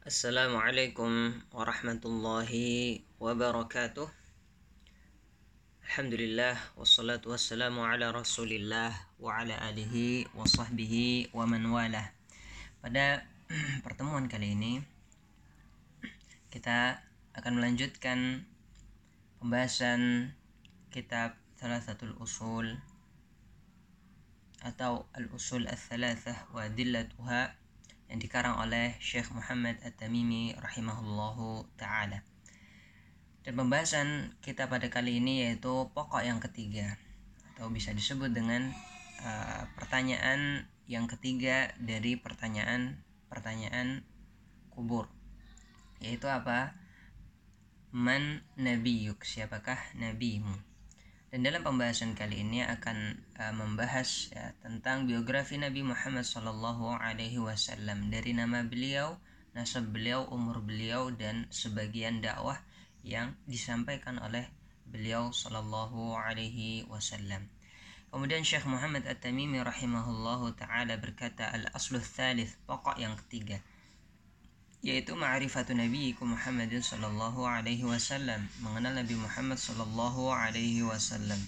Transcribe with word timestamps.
Assalamualaikum 0.00 1.28
warahmatullahi 1.52 3.04
wabarakatuh. 3.20 4.08
Alhamdulillah 5.84 6.56
wassalatu 6.72 7.36
wassalamu 7.36 7.84
ala 7.84 8.08
rasulillah 8.08 8.96
wa 9.20 9.36
ala 9.36 9.60
alihi 9.60 10.24
wa 10.32 10.48
sahbihi 10.48 11.36
wa 11.36 11.44
man 11.44 11.68
walah. 11.68 12.16
Pada 12.80 13.28
pertemuan 13.84 14.24
kali 14.24 14.56
ini 14.56 14.80
kita 16.48 17.04
akan 17.36 17.60
melanjutkan 17.60 18.48
pembahasan 19.36 20.32
kitab 20.88 21.36
Thalathatul 21.60 22.16
Usul 22.16 22.72
atau 24.64 25.04
Al-Usul 25.12 25.68
Al-Thalathah 25.68 26.48
wa 26.56 26.64
yang 28.10 28.18
dikarang 28.18 28.58
oleh 28.58 28.98
Syekh 28.98 29.30
Muhammad 29.30 29.78
At-Tamimi 29.86 30.58
rahimahullahu 30.58 31.62
taala. 31.78 32.26
Dan 33.46 33.54
pembahasan 33.54 34.34
kita 34.42 34.66
pada 34.66 34.90
kali 34.90 35.22
ini 35.22 35.46
yaitu 35.46 35.88
pokok 35.94 36.26
yang 36.26 36.42
ketiga 36.42 36.98
atau 37.54 37.70
bisa 37.70 37.94
disebut 37.94 38.34
dengan 38.34 38.74
uh, 39.22 39.62
pertanyaan 39.78 40.66
yang 40.90 41.06
ketiga 41.06 41.70
dari 41.78 42.18
pertanyaan-pertanyaan 42.18 44.02
kubur. 44.74 45.06
Yaitu 46.02 46.26
apa? 46.26 46.74
Man 47.94 48.42
nabiyuk? 48.58 49.22
Siapakah 49.22 49.94
nabimu? 49.94 50.69
Dan 51.30 51.46
dalam 51.46 51.62
pembahasan 51.62 52.18
kali 52.18 52.42
ini 52.42 52.66
akan 52.66 53.14
uh, 53.38 53.54
membahas 53.54 54.34
ya, 54.34 54.50
tentang 54.66 55.06
biografi 55.06 55.62
Nabi 55.62 55.86
Muhammad 55.86 56.26
SAW 56.26 56.98
Alaihi 56.98 57.38
Wasallam 57.38 58.10
dari 58.10 58.34
nama 58.34 58.66
beliau, 58.66 59.14
nasab 59.54 59.94
beliau, 59.94 60.26
umur 60.26 60.58
beliau 60.58 61.14
dan 61.14 61.46
sebagian 61.54 62.18
dakwah 62.18 62.58
yang 63.06 63.38
disampaikan 63.46 64.18
oleh 64.18 64.50
beliau 64.90 65.30
Sallallahu 65.30 66.18
Alaihi 66.18 66.82
Wasallam. 66.90 67.46
Kemudian 68.10 68.42
Syekh 68.42 68.66
Muhammad 68.66 69.06
At-Tamimi 69.06 69.62
rahimahullahu 69.62 70.58
taala 70.58 70.98
berkata 70.98 71.46
al-aslu 71.54 72.02
thalith, 72.02 72.58
pokok 72.66 72.98
yang 72.98 73.14
ketiga 73.14 73.62
yaitu 74.80 75.12
ma'rifatu 75.12 75.76
nabiyikum 75.76 76.32
Muhammad 76.32 76.72
sallallahu 76.72 77.44
alaihi 77.44 77.84
wasallam 77.84 78.48
mengenal 78.64 78.96
Nabi 78.96 79.12
Muhammad 79.12 79.60
sallallahu 79.60 80.32
alaihi 80.32 80.80
wasallam 80.80 81.40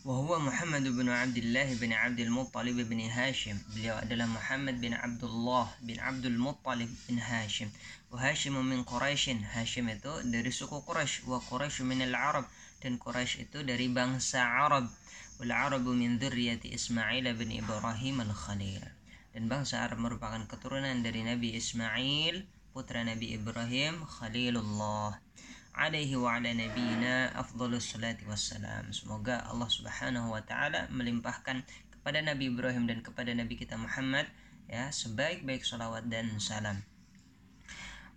وهو 0.00 0.38
محمد 0.38 0.96
بن 0.96 1.08
عبد 1.12 1.36
الله 1.36 1.74
بن 1.74 1.92
عبد 1.92 2.20
المطلب 2.20 2.88
بن 2.88 3.00
هاشم 3.00 3.56
beliau 3.76 4.00
adalah 4.00 4.24
Muhammad 4.32 4.80
bin 4.80 4.96
Abdullah 4.96 5.76
bin 5.84 6.00
Abdul 6.00 6.40
Muttalib 6.40 6.88
bin 7.04 7.20
Hashim 7.20 7.68
وهاشم 8.08 8.56
من 8.64 8.80
قريش 8.88 9.44
Hashim 9.52 9.92
itu 9.92 10.24
dari 10.24 10.48
suku 10.48 10.80
Quraisy 10.88 11.28
wa 11.28 11.36
Quraisy 11.36 11.84
min 11.84 12.00
al-Arab 12.00 12.48
dan 12.80 12.96
Quraisy 12.96 13.44
itu 13.44 13.60
dari 13.60 13.92
bangsa 13.92 14.40
Arab 14.40 14.88
wal 15.36 15.52
Arab 15.52 15.84
min 15.84 16.16
dzurriyyati 16.16 16.72
Ismail 16.72 17.28
bin 17.36 17.52
Ibrahim 17.52 18.24
al-Khalil 18.24 18.99
dan 19.30 19.46
bangsa 19.46 19.86
Arab 19.86 20.02
merupakan 20.02 20.42
keturunan 20.50 21.06
dari 21.06 21.22
Nabi 21.22 21.54
Ismail 21.54 22.42
putra 22.74 23.06
Nabi 23.06 23.38
Ibrahim 23.38 24.02
Khalilullah. 24.02 25.22
Alaihi 25.70 26.18
wa 26.18 26.34
ala 26.34 26.50
nabiyina 26.50 27.30
afdhalus 27.38 27.94
salati 27.94 28.26
wassalam. 28.26 28.90
Semoga 28.90 29.46
Allah 29.46 29.70
Subhanahu 29.70 30.34
wa 30.34 30.42
taala 30.42 30.90
melimpahkan 30.90 31.62
kepada 31.94 32.18
Nabi 32.26 32.50
Ibrahim 32.50 32.90
dan 32.90 33.06
kepada 33.06 33.30
Nabi 33.30 33.54
kita 33.54 33.78
Muhammad 33.78 34.26
ya 34.66 34.90
sebaik-baik 34.90 35.62
salawat 35.62 36.10
dan 36.10 36.42
salam. 36.42 36.82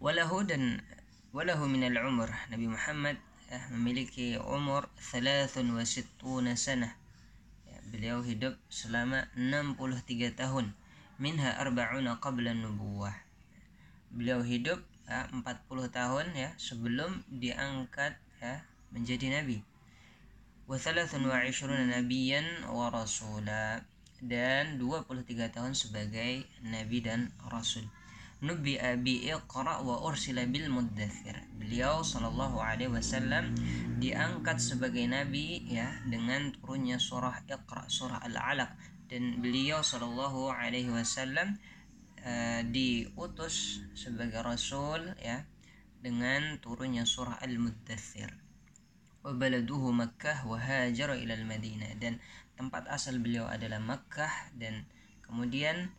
Walahu 0.01 0.49
dan 0.49 0.81
walahu 1.29 1.69
minal 1.69 1.93
umur. 2.09 2.33
Nabi 2.49 2.73
Muhammad 2.73 3.21
ya, 3.53 3.61
memiliki 3.69 4.41
umur 4.41 4.89
63 4.97 6.57
sanah. 6.57 6.93
Ya, 7.69 7.77
beliau 7.93 8.25
hidup 8.25 8.57
selama 8.73 9.29
63 9.37 10.33
tahun 10.33 10.73
minha 11.23 11.55
arba'una 11.55 12.19
qabla 12.19 12.51
nubuwah. 12.51 13.15
Beliau 14.11 14.43
hidup 14.43 14.83
ya, 15.07 15.31
40 15.31 15.87
tahun 15.87 16.35
ya 16.35 16.51
sebelum 16.59 17.23
diangkat 17.31 18.19
ya 18.43 18.67
menjadi 18.91 19.39
nabi. 19.39 19.63
Wa 20.67 20.75
23 20.75 21.23
nabiyan 21.95 22.67
wa 22.67 22.91
rasula. 22.91 23.87
Dan 24.19 24.79
23 24.79 25.51
tahun 25.51 25.71
sebagai 25.75 26.43
nabi 26.63 26.99
dan 26.99 27.31
rasul. 27.47 27.87
Nubi 28.43 28.75
abi 28.75 29.23
iqra 29.31 29.79
wa 29.79 30.03
ursila 30.03 30.43
bil 30.43 30.67
muddathir. 30.67 31.39
Beliau 31.55 32.03
sallallahu 32.03 32.59
alaihi 32.59 32.91
wasallam 32.91 33.55
diangkat 34.03 34.59
sebagai 34.59 35.07
nabi 35.07 35.63
ya 35.71 35.87
dengan 36.03 36.51
turunnya 36.59 36.99
surah 36.99 37.47
Iqra, 37.47 37.87
surah 37.87 38.19
Al-Alaq 38.27 38.92
dan 39.13 39.45
beliau 39.45 39.85
Shallallahu 39.85 40.49
Alaihi 40.49 40.89
Wasallam 40.89 41.61
uh, 42.25 42.65
diutus 42.65 43.85
sebagai 43.93 44.41
rasul 44.41 45.13
ya 45.21 45.45
dengan 46.01 46.57
turunnya 46.57 47.05
surah 47.05 47.37
Al-Muddathir 47.45 48.33
wa 49.21 49.37
baladuhu 49.37 49.93
Makkah 49.93 50.49
wa 50.49 50.57
ila 50.57 51.13
al-Madinah. 51.37 51.93
Dan 52.01 52.17
tempat 52.57 52.89
asal 52.89 53.21
beliau 53.21 53.45
adalah 53.45 53.77
Makkah 53.77 54.49
dan 54.57 54.89
kemudian 55.21 55.93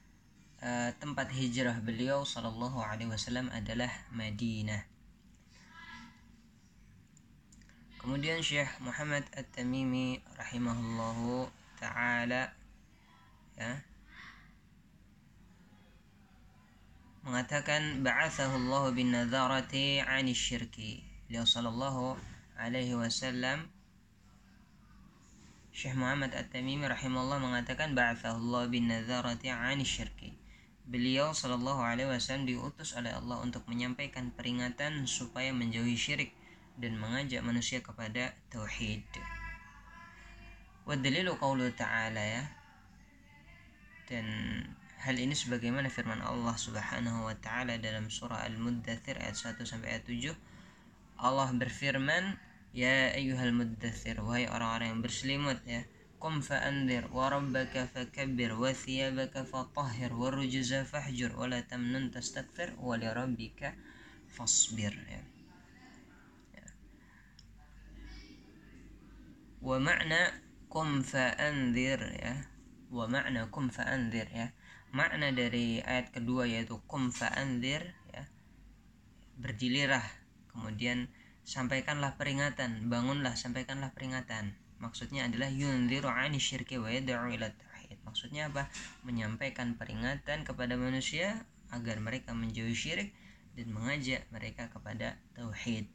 uh, 0.58 0.90
tempat 0.98 1.30
hijrah 1.30 1.78
beliau 1.86 2.26
sallallahu 2.26 2.82
alaihi 2.82 3.14
wasallam 3.14 3.46
adalah 3.54 3.94
Madinah. 4.10 4.90
Kemudian 8.02 8.42
Syekh 8.42 8.74
Muhammad 8.82 9.22
At-Tamimi 9.38 10.18
rahimahullahu 10.34 11.46
taala 11.78 12.63
ya 13.54 13.82
mengatakan 17.24 18.04
ba'athahu 18.04 18.68
Allah 18.68 18.84
bin 18.92 19.16
nadharati 19.16 20.04
'ani 20.04 20.36
syirki. 20.36 21.00
Beliau 21.24 21.48
sallallahu 21.48 22.20
alaihi 22.60 22.92
wasallam 22.92 23.72
Syekh 25.74 25.96
Muhammad 25.96 26.36
At-Tamimi 26.36 26.84
rahimahullah 26.84 27.40
mengatakan 27.40 27.96
ba'athahu 27.96 28.44
Allah 28.44 28.68
bin 28.68 28.92
nadharati 28.92 29.48
'ani 29.48 29.88
syirki. 29.88 30.36
Beliau 30.84 31.32
sallallahu 31.32 31.80
alaihi 31.80 32.12
wasallam 32.12 32.44
diutus 32.44 32.92
oleh 32.92 33.16
Allah 33.16 33.40
untuk 33.40 33.64
menyampaikan 33.72 34.28
peringatan 34.36 35.08
supaya 35.08 35.48
menjauhi 35.48 35.96
syirik 35.96 36.36
dan 36.76 37.00
mengajak 37.00 37.40
manusia 37.40 37.80
kepada 37.80 38.36
tauhid. 38.52 39.00
Wa 40.84 40.92
dalilu 41.00 41.40
qawlu 41.40 41.72
ta'ala 41.72 42.20
ya 42.20 42.44
dan 44.10 44.26
hal 45.04 45.16
ini 45.20 45.36
sebagaimana 45.36 45.92
firman 45.92 46.20
Allah 46.24 46.56
Subhanahu 46.56 47.28
wa 47.28 47.36
taala 47.40 47.76
dalam 47.76 48.08
surah 48.08 48.44
Al-Muddatsir 48.48 49.20
ayat 49.20 49.36
1 49.36 49.60
sampai 49.64 50.00
ayat 50.00 50.08
7 50.08 50.32
Allah 51.20 51.48
berfirman 51.52 52.36
ya 52.74 53.14
ayyuhal 53.14 53.54
muddatsir 53.54 54.18
wahai 54.18 54.50
orang-orang 54.50 54.96
yang 54.96 55.00
berselimut 55.04 55.62
ya 55.62 55.86
qum 56.18 56.42
fa'andir 56.42 57.06
wa 57.12 57.30
rabbaka 57.30 57.86
fakabbir 57.86 58.56
wa 58.56 58.72
thiyabaka 58.72 59.46
fatahhir 59.46 60.10
wa 60.10 60.32
rujza 60.32 60.82
fahjur 60.88 61.36
wa 61.38 61.46
la 61.46 61.62
tamnun 61.62 62.10
tastakthir 62.10 62.74
wa 62.80 62.96
wa 72.94 73.10
makna 73.10 73.50
qum 73.50 73.66
fa'andir 73.74 74.30
ya. 74.30 74.54
Makna 74.94 75.34
kum 75.34 75.34
dari 75.34 75.82
ayat 75.82 76.14
kedua 76.14 76.46
yaitu 76.46 76.78
kum 76.86 77.10
fa'anzir 77.10 77.82
ya. 78.14 78.24
Berdilirah 79.42 80.06
kemudian 80.54 81.10
sampaikanlah 81.42 82.14
peringatan 82.14 82.86
bangunlah 82.86 83.34
sampaikanlah 83.34 83.90
peringatan. 83.90 84.54
Maksudnya 84.78 85.26
adalah 85.26 85.50
yunziru 85.50 86.06
ani 86.06 86.38
syirki 86.38 86.78
wa 86.78 86.86
yad'u 86.86 87.34
ila 87.34 87.50
tauhid. 87.50 87.98
Maksudnya 88.06 88.46
apa? 88.54 88.70
Menyampaikan 89.02 89.74
peringatan 89.74 90.46
kepada 90.46 90.78
manusia 90.78 91.42
agar 91.74 91.98
mereka 91.98 92.30
menjauhi 92.30 92.76
syirik 92.78 93.10
dan 93.58 93.74
mengajak 93.74 94.22
mereka 94.30 94.70
kepada 94.70 95.18
tauhid. 95.34 95.90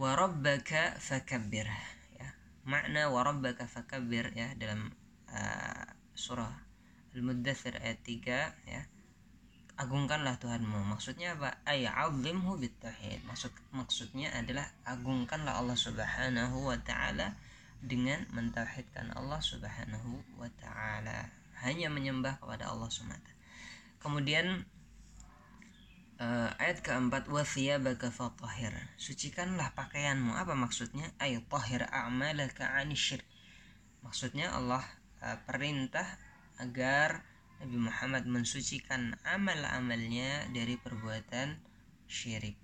Wa 0.00 0.16
rabbaka 0.16 0.96
fakabbir 0.96 1.68
ya. 2.16 2.28
Makna 2.64 3.12
wa 3.12 3.20
rabbaka 3.20 3.68
fakabbir 3.68 4.32
ya 4.32 4.56
dalam 4.56 4.96
uh, 5.34 5.86
surah 6.14 6.52
Al-Muddathir 7.10 7.74
ayat 7.82 8.00
3 8.06 8.70
ya. 8.70 8.82
Agungkanlah 9.80 10.36
Tuhanmu. 10.38 10.92
Maksudnya 10.92 11.34
apa? 11.34 11.58
Ay'azimhu 11.64 12.60
bitauhid 12.60 13.24
maksud 13.24 13.50
maksudnya 13.72 14.28
adalah 14.36 14.68
agungkanlah 14.84 15.56
Allah 15.56 15.74
Subhanahu 15.74 16.68
wa 16.68 16.78
taala 16.84 17.34
dengan 17.80 18.28
mentauhidkan 18.30 19.10
Allah 19.16 19.40
Subhanahu 19.40 20.20
wa 20.36 20.46
taala. 20.60 21.32
Hanya 21.64 21.88
menyembah 21.88 22.38
kepada 22.38 22.68
Allah 22.68 22.92
semata. 22.92 23.32
Kemudian 24.00 24.68
uh, 26.20 26.50
ayat 26.60 26.84
keempat 26.84 27.26
wathiyabaka 27.32 28.12
fatahir 28.12 28.76
sucikanlah 29.00 29.72
pakaianmu. 29.72 30.36
Apa 30.36 30.52
maksudnya? 30.52 31.08
Ay 31.16 31.40
tahir 31.48 31.88
a'malaka 31.88 32.68
anisyir 32.76 33.24
maksudnya 34.04 34.52
Allah 34.52 34.84
perintah 35.48 36.06
agar 36.60 37.24
Nabi 37.60 37.76
Muhammad 37.76 38.24
mensucikan 38.24 39.20
amal-amalnya 39.24 40.48
dari 40.48 40.80
perbuatan 40.80 41.60
syirik. 42.08 42.56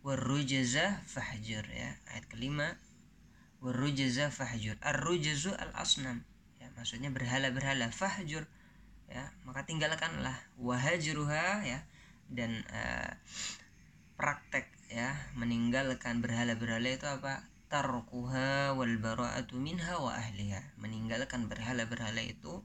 Warujaza 0.00 1.04
fahjur 1.04 1.64
ya. 1.68 1.96
Ayat 2.08 2.24
kelima. 2.32 2.76
Warujaza 3.60 4.32
fahjur. 4.32 4.80
Ar-rujazu 4.80 5.52
al-asnam. 5.56 6.24
Ya 6.60 6.72
maksudnya 6.76 7.12
berhala-berhala. 7.12 7.92
Fahjur 7.92 8.48
ya. 9.12 9.32
Maka 9.44 9.68
tinggalkanlah. 9.68 10.36
Wahajruha 10.56 11.64
ya. 11.68 11.84
Dan 12.28 12.64
uh, 12.68 13.12
praktek 14.16 14.72
ya. 14.88 15.12
Meninggalkan 15.36 16.24
berhala-berhala 16.24 16.96
itu 16.96 17.08
apa 17.08 17.44
tarkuha 17.74 18.70
wal 18.78 18.94
bara'atu 19.02 19.58
minha 19.58 19.98
wa 19.98 20.14
ahliha 20.14 20.78
meninggalkan 20.78 21.50
berhala-berhala 21.50 22.22
itu 22.22 22.62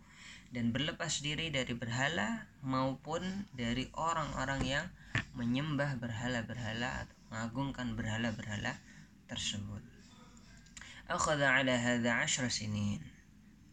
dan 0.53 0.69
berlepas 0.69 1.25
diri 1.25 1.49
dari 1.49 1.73
berhala 1.73 2.45
maupun 2.61 3.49
dari 3.57 3.89
orang-orang 3.97 4.61
yang 4.69 4.85
menyembah 5.33 5.97
berhala-berhala 5.97 7.01
atau 7.01 7.17
mengagungkan 7.33 7.97
berhala-berhala 7.97 8.77
tersebut. 9.25 9.81
Akhadha 11.09 11.57
ala 11.57 11.73
hadha 11.73 12.21
10 12.29 12.45
sinin 12.53 13.01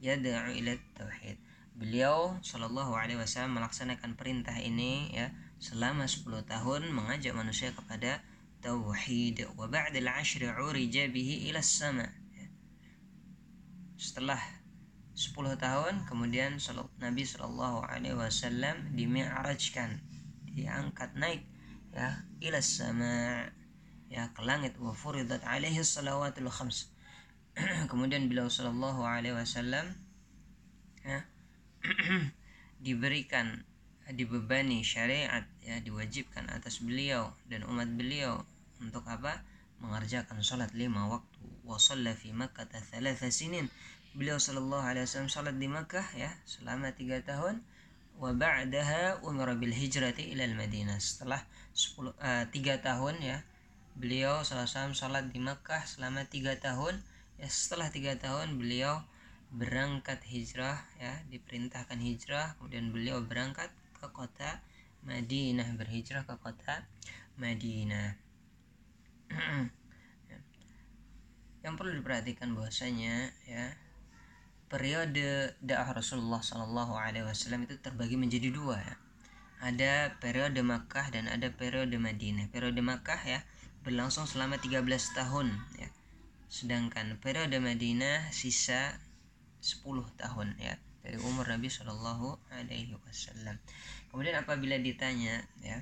yad'u 0.01 0.57
ila 0.57 0.73
tauhid. 0.97 1.37
Beliau 1.77 2.41
sallallahu 2.41 2.97
alaihi 2.97 3.21
wasallam 3.21 3.61
melaksanakan 3.61 4.17
perintah 4.17 4.57
ini 4.57 5.13
ya 5.13 5.29
selama 5.61 6.09
10 6.09 6.49
tahun 6.49 6.89
mengajak 6.97 7.37
manusia 7.37 7.77
kepada 7.77 8.25
tauhid 8.67 9.47
wa 9.55 9.71
ba'da 9.71 9.95
al-'ashr 10.03 10.43
'urija 10.51 11.07
bihi 11.15 11.47
ila 11.55 11.63
sama 11.63 12.11
setelah 13.95 14.43
10 15.15 15.55
tahun 15.57 16.03
kemudian 16.11 16.59
Nabi 16.99 17.23
Shallallahu 17.23 17.87
alaihi 17.87 18.19
wasallam 18.19 18.91
dimi'rajkan 18.99 20.03
diangkat 20.51 21.15
naik 21.15 21.47
ya 21.95 22.27
ila 22.43 22.61
sama 22.61 23.47
ya 24.13 24.31
ke 24.33 24.43
langit 24.43 24.77
wa 24.79 24.95
furidat 24.95 25.43
alaihi 25.43 25.83
salawatul 25.83 26.51
khams. 26.51 26.93
Kemudian 27.91 28.29
beliau 28.29 28.53
sallallahu 28.53 29.03
alaihi 29.03 29.35
wasallam 29.35 29.97
ya 31.03 31.25
diberikan 32.85 33.65
dibebani 34.07 34.87
syariat 34.87 35.43
ya 35.65 35.83
diwajibkan 35.83 36.47
atas 36.53 36.79
beliau 36.85 37.35
dan 37.51 37.67
umat 37.67 37.91
beliau 37.97 38.47
untuk 38.81 39.05
apa? 39.09 39.45
Mengerjakan 39.81 40.41
sholat 40.41 40.73
lima 40.73 41.09
waktu. 41.09 41.41
Wa 41.67 41.77
fi 42.17 42.31
Makkah 42.33 42.69
thalatha 42.69 43.29
sinin. 43.29 43.69
Beliau 44.17 44.41
sallallahu 44.41 44.81
alaihi 44.81 45.05
wasallam 45.05 45.29
sholat 45.29 45.55
di 45.61 45.69
Makkah 45.69 46.07
ya 46.17 46.33
selama 46.49 46.93
tiga 46.97 47.21
tahun. 47.21 47.61
Wa 48.17 48.33
ba'daha 48.33 49.21
umara 49.21 49.53
bil 49.53 49.77
hijrati 49.77 50.33
ila 50.33 50.49
Madinah. 50.57 50.97
Setelah 50.97 51.45
10 51.77 52.17
uh, 52.17 52.45
3 52.49 52.81
tahun 52.81 53.15
ya 53.21 53.45
beliau 53.97 54.41
sallallahu 54.41 54.97
sholat 54.97 55.29
di 55.29 55.41
Makkah 55.41 55.85
selama 55.85 56.25
tiga 56.29 56.57
tahun. 56.57 56.97
Ya 57.37 57.49
setelah 57.53 57.93
tiga 57.93 58.17
tahun 58.17 58.57
beliau 58.57 59.05
berangkat 59.53 60.25
hijrah 60.25 60.81
ya 60.97 61.21
diperintahkan 61.29 62.01
hijrah. 62.01 62.57
Kemudian 62.57 62.89
beliau 62.89 63.21
berangkat 63.21 63.69
ke 64.01 64.09
kota 64.13 64.65
Madinah 65.07 65.71
berhijrah 65.79 66.27
ke 66.27 66.35
kota 66.43 66.83
Madinah 67.39 68.26
yang 71.67 71.75
perlu 71.75 71.99
diperhatikan 71.99 72.55
bahwasanya 72.55 73.35
ya 73.43 73.75
periode 74.71 75.55
dakwah 75.63 75.99
Rasulullah 75.99 76.43
Shallallahu 76.43 76.95
Alaihi 76.95 77.27
Wasallam 77.27 77.67
itu 77.67 77.79
terbagi 77.79 78.15
menjadi 78.15 78.55
dua 78.55 78.79
ya. 78.79 78.95
Ada 79.57 80.21
periode 80.23 80.61
Makkah 80.63 81.11
dan 81.11 81.27
ada 81.27 81.49
periode 81.51 81.97
Madinah. 81.97 82.53
Periode 82.53 82.79
Makkah 82.83 83.19
ya 83.25 83.41
berlangsung 83.83 84.27
selama 84.27 84.59
13 84.63 84.83
tahun 85.17 85.55
ya. 85.79 85.89
Sedangkan 86.47 87.19
periode 87.19 87.59
Madinah 87.59 88.31
sisa 88.31 88.95
10 89.63 89.83
tahun 90.19 90.55
ya 90.63 90.79
dari 91.07 91.23
umur 91.23 91.47
Nabi 91.47 91.71
Shallallahu 91.71 92.39
Alaihi 92.51 92.99
Wasallam. 93.07 93.63
Kemudian 94.11 94.43
apabila 94.43 94.75
ditanya, 94.83 95.47
ya, 95.63 95.79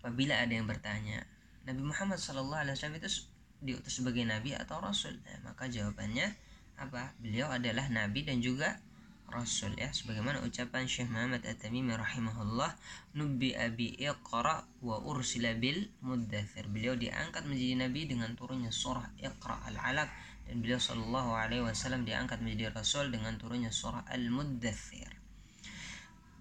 apabila 0.00 0.36
ada 0.36 0.52
yang 0.52 0.68
bertanya, 0.68 1.24
Nabi 1.68 1.84
Muhammad 1.84 2.16
Shallallahu 2.16 2.64
Alaihi 2.64 2.74
Wasallam 2.80 2.96
itu 2.96 3.28
diutus 3.60 4.00
sebagai 4.00 4.24
nabi 4.24 4.56
atau 4.56 4.80
rasul, 4.80 5.20
nah, 5.20 5.52
maka 5.52 5.68
jawabannya 5.68 6.32
apa? 6.80 7.12
Beliau 7.20 7.52
adalah 7.52 7.92
nabi 7.92 8.24
dan 8.24 8.40
juga 8.40 8.80
rasul 9.28 9.76
ya 9.76 9.92
sebagaimana 9.92 10.40
ucapan 10.40 10.88
Syekh 10.88 11.12
Muhammad 11.12 11.44
At-Tamimi 11.44 11.92
rahimahullah 11.92 12.72
nubbi 13.12 13.52
abi 13.52 13.92
iqra 14.00 14.64
wa 14.80 14.96
ursila 15.04 15.52
bil 15.52 15.92
muddathir 16.00 16.64
beliau 16.72 16.96
diangkat 16.96 17.44
menjadi 17.44 17.84
nabi 17.84 18.08
dengan 18.08 18.32
turunnya 18.32 18.72
surah 18.72 19.04
Iqra 19.20 19.60
al-Alaq 19.68 20.08
dan 20.48 20.64
beliau 20.64 20.80
Shallallahu 20.80 21.36
Alaihi 21.36 21.60
Wasallam 21.60 22.08
diangkat 22.08 22.40
menjadi 22.40 22.72
rasul 22.72 23.12
dengan 23.12 23.36
turunnya 23.36 23.68
surah 23.68 24.08
Al-Muddathir. 24.08 25.17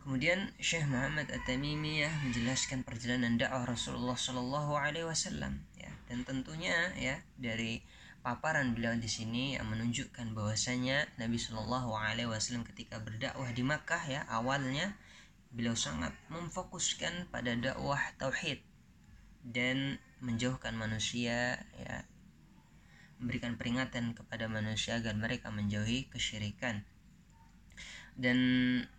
Kemudian 0.08 0.56
Syekh 0.64 0.88
Muhammad 0.88 1.28
At-Tamimi 1.28 2.00
ya 2.00 2.08
menjelaskan 2.24 2.88
perjalanan 2.88 3.36
dakwah 3.36 3.68
Rasulullah 3.68 4.16
Shallallahu 4.16 4.80
Alaihi 4.80 5.04
Wasallam 5.04 5.60
ya. 5.76 5.92
Dan 6.08 6.24
tentunya 6.24 6.96
ya 6.96 7.20
dari 7.36 7.84
paparan 8.24 8.72
beliau 8.72 8.96
di 8.96 9.12
sini 9.12 9.60
yang 9.60 9.68
menunjukkan 9.68 10.32
bahwasanya 10.32 11.12
Nabi 11.20 11.36
Shallallahu 11.36 11.92
Alaihi 11.92 12.32
Wasallam 12.32 12.64
ketika 12.64 13.04
berdakwah 13.04 13.52
di 13.52 13.68
Makkah 13.68 14.00
ya 14.08 14.24
awalnya 14.32 14.96
beliau 15.52 15.76
sangat 15.76 16.16
memfokuskan 16.32 17.28
pada 17.28 17.52
dakwah 17.60 18.00
tauhid 18.16 18.64
dan 19.44 20.00
menjauhkan 20.24 20.72
manusia 20.80 21.60
ya 21.84 22.08
memberikan 23.20 23.60
peringatan 23.60 24.16
kepada 24.16 24.48
manusia 24.48 25.04
agar 25.04 25.20
mereka 25.20 25.52
menjauhi 25.52 26.08
kesyirikan 26.08 26.88
dan 28.18 28.38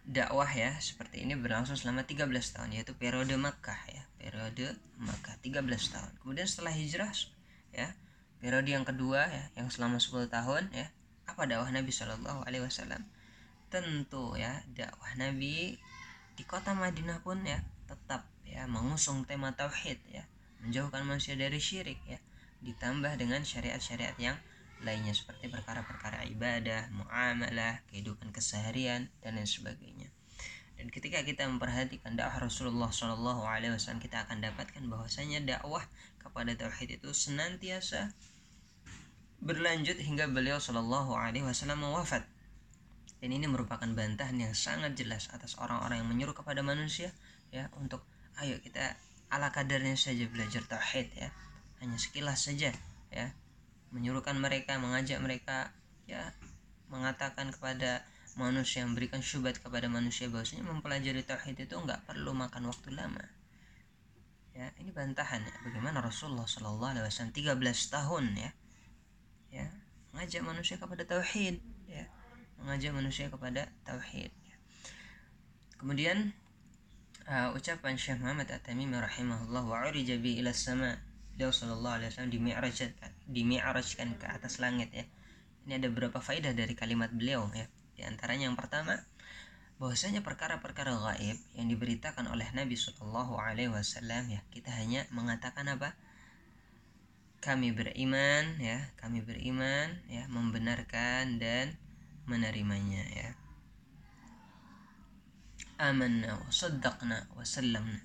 dakwah 0.06 0.46
ya 0.46 0.78
seperti 0.78 1.26
ini 1.26 1.34
berlangsung 1.34 1.74
selama 1.74 2.06
13 2.06 2.30
tahun 2.30 2.70
yaitu 2.70 2.94
periode 2.94 3.34
Makkah 3.34 3.78
ya 3.90 4.06
periode 4.14 4.78
Makkah 5.02 5.34
13 5.42 5.66
tahun. 5.66 6.12
Kemudian 6.22 6.46
setelah 6.46 6.70
hijrah 6.70 7.10
ya 7.74 7.98
periode 8.38 8.70
yang 8.70 8.86
kedua 8.86 9.26
ya 9.26 9.44
yang 9.58 9.68
selama 9.74 9.98
10 9.98 10.30
tahun 10.30 10.70
ya 10.70 10.86
apa 11.26 11.50
dakwah 11.50 11.68
Nabi 11.74 11.90
Shallallahu 11.90 12.46
Alaihi 12.46 12.62
Wasallam? 12.62 13.02
Tentu 13.68 14.38
ya 14.38 14.62
dakwah 14.70 15.10
Nabi 15.18 15.76
di 16.38 16.42
kota 16.46 16.72
Madinah 16.78 17.18
pun 17.26 17.42
ya 17.42 17.58
tetap 17.90 18.22
ya 18.46 18.70
mengusung 18.70 19.26
tema 19.26 19.50
tauhid 19.52 19.98
ya 20.08 20.22
menjauhkan 20.62 21.02
manusia 21.02 21.34
dari 21.34 21.58
syirik 21.58 21.98
ya 22.06 22.22
ditambah 22.62 23.18
dengan 23.18 23.42
syariat-syariat 23.42 24.14
yang 24.18 24.38
lainnya 24.82 25.14
seperti 25.14 25.50
perkara-perkara 25.50 26.26
ibadah, 26.30 26.90
muamalah, 26.94 27.82
kehidupan 27.90 28.30
keseharian 28.30 29.10
dan 29.22 29.38
lain 29.38 29.48
sebagainya. 29.48 30.08
Dan 30.78 30.94
ketika 30.94 31.26
kita 31.26 31.42
memperhatikan 31.50 32.14
dakwah 32.14 32.46
Rasulullah 32.46 32.94
Shallallahu 32.94 33.42
Alaihi 33.42 33.74
Wasallam, 33.74 33.98
kita 33.98 34.22
akan 34.26 34.38
dapatkan 34.38 34.82
bahwasanya 34.86 35.42
dakwah 35.42 35.82
kepada 36.22 36.54
tauhid 36.54 37.02
itu 37.02 37.10
senantiasa 37.10 38.14
berlanjut 39.42 39.98
hingga 39.98 40.30
beliau 40.30 40.62
Shallallahu 40.62 41.18
Alaihi 41.18 41.42
Wasallam 41.42 41.82
wafat. 41.82 42.22
Dan 43.18 43.34
ini 43.34 43.50
merupakan 43.50 43.90
bantahan 43.90 44.38
yang 44.38 44.54
sangat 44.54 44.94
jelas 44.94 45.26
atas 45.34 45.58
orang-orang 45.58 46.06
yang 46.06 46.08
menyuruh 46.10 46.38
kepada 46.38 46.62
manusia 46.62 47.10
ya 47.50 47.66
untuk 47.74 48.06
ayo 48.38 48.60
kita 48.62 48.94
ala 49.32 49.50
kadarnya 49.50 49.98
saja 49.98 50.30
belajar 50.30 50.62
tauhid 50.64 51.10
ya 51.18 51.28
hanya 51.82 51.98
sekilas 51.98 52.46
saja 52.46 52.70
ya 53.10 53.26
menyuruhkan 53.90 54.36
mereka 54.36 54.76
mengajak 54.76 55.18
mereka 55.20 55.72
ya 56.04 56.32
mengatakan 56.88 57.52
kepada 57.52 58.04
manusia 58.38 58.86
memberikan 58.86 59.20
syubhat 59.20 59.58
kepada 59.58 59.90
manusia 59.90 60.30
bahwasanya 60.30 60.64
mempelajari 60.68 61.26
tauhid 61.26 61.58
itu 61.58 61.74
nggak 61.74 62.06
perlu 62.06 62.32
makan 62.32 62.70
waktu 62.70 62.94
lama 62.94 63.24
ya 64.54 64.70
ini 64.78 64.90
bantahan 64.90 65.42
ya 65.42 65.54
bagaimana 65.62 66.02
Rasulullah 66.02 66.46
Shallallahu 66.46 66.98
Alaihi 66.98 67.06
Wasallam 67.06 67.34
13 67.34 67.94
tahun 67.94 68.24
ya 68.34 68.50
ya 69.48 69.66
mengajak 70.10 70.42
manusia 70.42 70.76
kepada 70.78 71.02
tauhid 71.06 71.62
ya 71.86 72.04
mengajak 72.58 72.90
manusia 72.90 73.26
kepada 73.30 73.70
tauhid 73.86 74.34
ya. 74.34 74.56
kemudian 75.78 76.34
uh, 77.30 77.54
ucapan 77.54 77.94
Syekh 77.94 78.18
Muhammad 78.18 78.50
At-Tamimi 78.50 78.98
rahimahullah 78.98 79.62
wa 79.62 79.86
urija 79.86 80.18
bi 80.18 80.42
ila 80.42 80.50
sama 80.50 80.98
beliau 81.38 81.54
Shallallahu 81.54 82.02
Alaihi 82.02 82.10
Wasallam 82.10 82.34
dimi'rajkan 82.34 82.90
dimi'rajkan 83.30 84.18
ke 84.18 84.26
atas 84.26 84.58
langit 84.58 84.90
ya. 84.90 85.06
Ini 85.70 85.78
ada 85.78 85.86
beberapa 85.86 86.18
faidah 86.18 86.50
dari 86.50 86.74
kalimat 86.74 87.14
beliau 87.14 87.46
ya. 87.54 87.70
Di 87.94 88.02
antaranya 88.02 88.50
yang 88.50 88.58
pertama 88.58 88.98
bahwasanya 89.78 90.26
perkara-perkara 90.26 90.98
gaib 90.98 91.38
yang 91.54 91.70
diberitakan 91.70 92.26
oleh 92.26 92.50
Nabi 92.50 92.74
Shallallahu 92.74 93.38
Alaihi 93.38 93.70
Wasallam 93.70 94.34
ya 94.34 94.42
kita 94.50 94.74
hanya 94.74 95.06
mengatakan 95.14 95.70
apa? 95.70 95.94
Kami 97.38 97.70
beriman 97.70 98.58
ya 98.58 98.90
kami 98.98 99.22
beriman 99.22 99.94
ya 100.10 100.26
membenarkan 100.26 101.38
dan 101.38 101.78
menerimanya 102.26 103.06
ya. 103.14 103.30
Amanna 105.78 106.34
wa 106.34 106.50
saddaqna 106.50 107.30
wa 107.38 107.46
sallamna. 107.46 108.02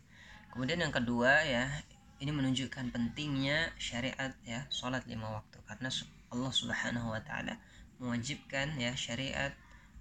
Kemudian 0.53 0.85
yang 0.85 0.93
kedua 0.93 1.41
ya 1.49 1.81
ini 2.23 2.31
menunjukkan 2.31 2.95
pentingnya 2.95 3.75
syariat 3.75 4.31
ya 4.47 4.63
sholat 4.71 5.03
lima 5.11 5.43
waktu 5.43 5.59
karena 5.67 5.91
Allah 6.31 6.53
subhanahu 6.55 7.11
wa 7.11 7.19
ta'ala 7.19 7.59
mewajibkan 7.99 8.79
ya 8.79 8.95
syariat 8.95 9.51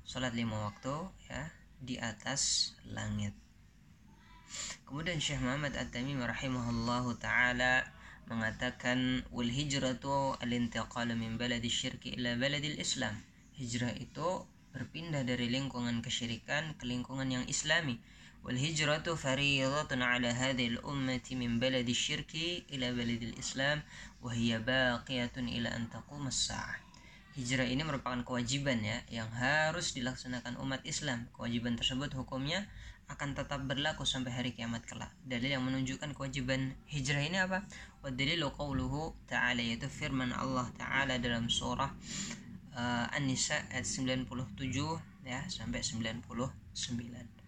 sholat 0.06 0.30
lima 0.30 0.70
waktu 0.70 0.94
ya 1.26 1.50
di 1.82 1.98
atas 1.98 2.72
langit. 2.86 3.34
Kemudian 4.86 5.18
Syekh 5.18 5.42
Muhammad 5.42 5.74
At-Tamimi 5.74 6.22
rahimahullahu 6.22 7.18
taala 7.18 7.82
mengatakan 8.30 9.26
wal 9.34 9.50
hijratu 9.50 10.38
al-intiqal 10.38 11.10
min 11.18 11.34
baladi 11.34 11.66
syirki 11.66 12.14
ila 12.14 12.38
baladil 12.38 12.78
Islam. 12.78 13.18
Hijrah 13.58 13.98
itu 13.98 14.46
berpindah 14.70 15.26
dari 15.26 15.50
lingkungan 15.50 16.00
kesyirikan 16.00 16.78
ke 16.78 16.86
lingkungan 16.86 17.28
yang 17.28 17.44
islami. 17.50 17.98
Fariidatun 18.42 20.02
ala 20.02 20.30
hadhihi 20.34 20.76
al-ummati 20.76 21.38
min 21.38 21.62
baladi 21.62 21.94
syirki 21.94 22.66
ila 22.74 22.90
baladil 22.90 23.38
Islam 23.38 23.82
wa 24.18 24.34
hiya 24.34 24.58
baqiyatun 24.58 25.46
ila 25.46 25.70
an 25.70 25.86
taqum 25.86 26.26
as-sa'ah 26.26 26.92
hijrah 27.32 27.64
ini 27.64 27.80
merupakan 27.80 28.20
kewajiban 28.28 28.84
ya 28.84 29.00
yang 29.08 29.28
harus 29.32 29.96
dilaksanakan 29.96 30.60
umat 30.60 30.84
Islam. 30.84 31.32
Kewajiban 31.32 31.80
tersebut 31.80 32.12
hukumnya 32.12 32.68
akan 33.08 33.32
tetap 33.32 33.64
berlaku 33.64 34.04
sampai 34.04 34.32
hari 34.32 34.50
kiamat 34.52 34.84
kelak. 34.84 35.12
Dalil 35.24 35.56
yang 35.56 35.64
menunjukkan 35.64 36.12
kewajiban 36.12 36.76
hijrah 36.88 37.24
ini 37.24 37.40
apa? 37.40 37.64
Wa 38.04 38.12
dalilu 38.12 38.52
qawluhu 38.52 39.16
ta'ala 39.28 39.64
yaitu 39.64 39.88
firman 39.88 40.32
Allah 40.36 40.68
taala 40.76 41.16
dalam 41.16 41.48
surah 41.48 41.88
uh, 42.76 43.16
An-Nisa 43.16 43.64
ayat 43.72 43.88
97 43.88 44.28
ya 45.24 45.40
sampai 45.48 45.80
99. 45.80 47.41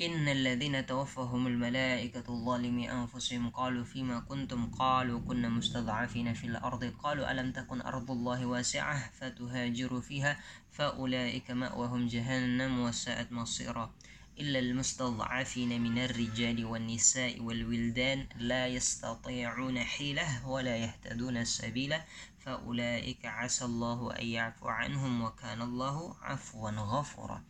إن 0.00 0.28
الذين 0.28 0.86
توفهم 0.86 1.46
الملائكة 1.46 2.24
الظالمي 2.28 2.92
أنفسهم 2.92 3.50
قالوا 3.50 3.84
فيما 3.84 4.20
كنتم؟ 4.20 4.70
قالوا 4.70 5.20
كنا 5.20 5.48
مستضعفين 5.48 6.34
في 6.34 6.46
الأرض. 6.46 6.84
قالوا 6.84 7.30
ألم 7.30 7.52
تكن 7.52 7.80
أرض 7.80 8.10
الله 8.10 8.46
واسعة 8.46 9.10
فتهاجروا 9.10 10.00
فيها؟ 10.00 10.40
فأولئك 10.70 11.50
مأوهم 11.50 12.06
جهنم 12.06 12.78
وساءت 12.78 13.32
مصيرا. 13.32 13.94
إلا 14.40 14.58
المستضعفين 14.58 15.82
من 15.82 15.98
الرجال 15.98 16.64
والنساء 16.64 17.40
والولدان 17.40 18.26
لا 18.36 18.66
يستطيعون 18.66 19.78
حيلة 19.78 20.48
ولا 20.48 20.76
يهتدون 20.76 21.44
سبيلا. 21.44 22.04
فأولئك 22.38 23.26
عسى 23.26 23.64
الله 23.64 24.18
أن 24.18 24.26
يعفو 24.26 24.68
عنهم 24.68 25.22
وكان 25.22 25.62
الله 25.62 26.16
عفوا 26.22 26.70
غفورا. 26.70 27.44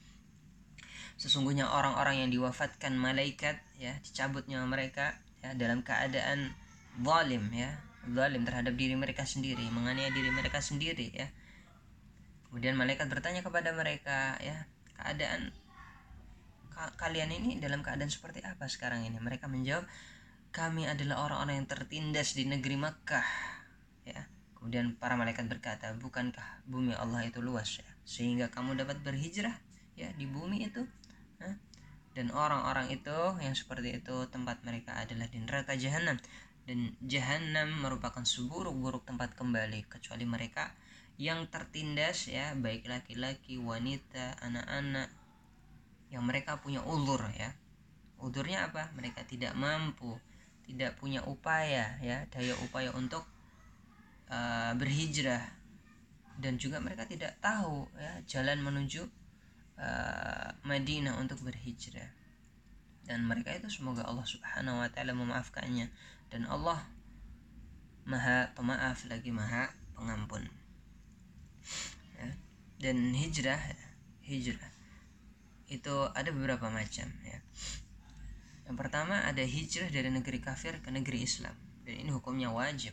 Sesungguhnya 1.18 1.66
orang-orang 1.66 2.22
yang 2.22 2.30
diwafatkan 2.30 2.94
malaikat 2.94 3.58
ya 3.76 3.98
dicabut 4.06 4.46
nyawa 4.46 4.70
mereka 4.70 5.18
ya 5.42 5.50
dalam 5.58 5.82
keadaan 5.82 6.54
zalim 6.98 7.50
ya 7.50 7.74
zalim 8.06 8.46
terhadap 8.46 8.74
diri 8.78 8.94
mereka 8.94 9.26
sendiri 9.26 9.66
menganiaya 9.74 10.14
diri 10.14 10.30
mereka 10.30 10.62
sendiri 10.62 11.10
ya. 11.10 11.28
Kemudian 12.48 12.80
malaikat 12.80 13.12
bertanya 13.12 13.44
kepada 13.44 13.76
mereka 13.76 14.40
ya 14.40 14.64
keadaan 14.96 15.52
ka 16.72 16.94
kalian 16.96 17.28
ini 17.34 17.60
dalam 17.60 17.84
keadaan 17.84 18.08
seperti 18.08 18.40
apa 18.46 18.70
sekarang 18.70 19.04
ini? 19.04 19.20
Mereka 19.20 19.50
menjawab 19.50 19.84
kami 20.48 20.88
adalah 20.88 21.28
orang-orang 21.28 21.60
yang 21.60 21.68
tertindas 21.68 22.32
di 22.32 22.48
negeri 22.48 22.80
Makkah. 22.80 23.28
Ya 24.08 24.24
kemudian 24.58 24.98
para 24.98 25.14
malaikat 25.14 25.46
berkata 25.46 25.94
bukankah 25.94 26.66
bumi 26.66 26.94
Allah 26.94 27.22
itu 27.22 27.38
luas 27.38 27.78
ya 27.78 27.86
sehingga 28.02 28.50
kamu 28.50 28.74
dapat 28.74 28.98
berhijrah 29.06 29.54
ya 29.94 30.10
di 30.18 30.26
bumi 30.26 30.66
itu 30.66 30.82
dan 32.18 32.34
orang-orang 32.34 32.90
itu 32.90 33.18
yang 33.38 33.54
seperti 33.54 34.02
itu 34.02 34.26
tempat 34.26 34.62
mereka 34.66 34.98
adalah 34.98 35.30
di 35.30 35.38
neraka 35.38 35.78
jahanam 35.78 36.18
dan 36.66 36.92
jahanam 37.06 37.78
merupakan 37.78 38.26
seburuk-buruk 38.26 39.06
tempat 39.06 39.38
kembali 39.38 39.86
kecuali 39.86 40.26
mereka 40.26 40.74
yang 41.18 41.46
tertindas 41.50 42.26
ya 42.30 42.54
baik 42.58 42.86
laki-laki 42.90 43.58
wanita 43.58 44.38
anak-anak 44.42 45.10
yang 46.08 46.24
mereka 46.24 46.58
punya 46.58 46.82
ulur 46.84 47.22
ya. 47.34 47.54
Ulurnya 48.18 48.70
apa? 48.70 48.90
Mereka 48.98 49.26
tidak 49.30 49.54
mampu 49.54 50.18
tidak 50.68 51.00
punya 51.00 51.24
upaya 51.24 51.96
ya 52.04 52.28
daya 52.28 52.52
upaya 52.60 52.92
untuk 52.92 53.24
uh, 54.28 54.76
berhijrah. 54.76 55.56
Dan 56.38 56.60
juga 56.60 56.78
mereka 56.78 57.08
tidak 57.08 57.34
tahu 57.42 57.88
ya 57.96 58.22
jalan 58.28 58.62
menuju 58.62 59.08
uh, 59.78 60.50
Madinah 60.66 61.16
untuk 61.16 61.40
berhijrah 61.46 62.10
dan 63.08 63.24
mereka 63.24 63.56
itu 63.56 63.72
semoga 63.72 64.04
Allah 64.04 64.28
Subhanahu 64.28 64.84
wa 64.84 64.88
taala 64.92 65.16
memaafkannya 65.16 65.88
dan 66.28 66.44
Allah 66.44 66.84
Maha 68.04 68.52
Pemaaf 68.52 69.08
lagi 69.08 69.32
Maha 69.32 69.72
Pengampun. 69.96 70.44
Ya. 72.20 72.28
Dan 72.78 73.16
hijrah 73.16 73.58
hijrah 74.22 74.72
itu 75.72 75.94
ada 76.12 76.28
beberapa 76.28 76.68
macam 76.68 77.08
ya. 77.24 77.38
Yang 78.68 78.76
pertama 78.76 79.24
ada 79.24 79.40
hijrah 79.40 79.88
dari 79.88 80.12
negeri 80.12 80.44
kafir 80.44 80.76
ke 80.84 80.92
negeri 80.92 81.24
Islam 81.24 81.56
dan 81.88 81.96
ini 81.96 82.12
hukumnya 82.12 82.52
wajib. 82.52 82.92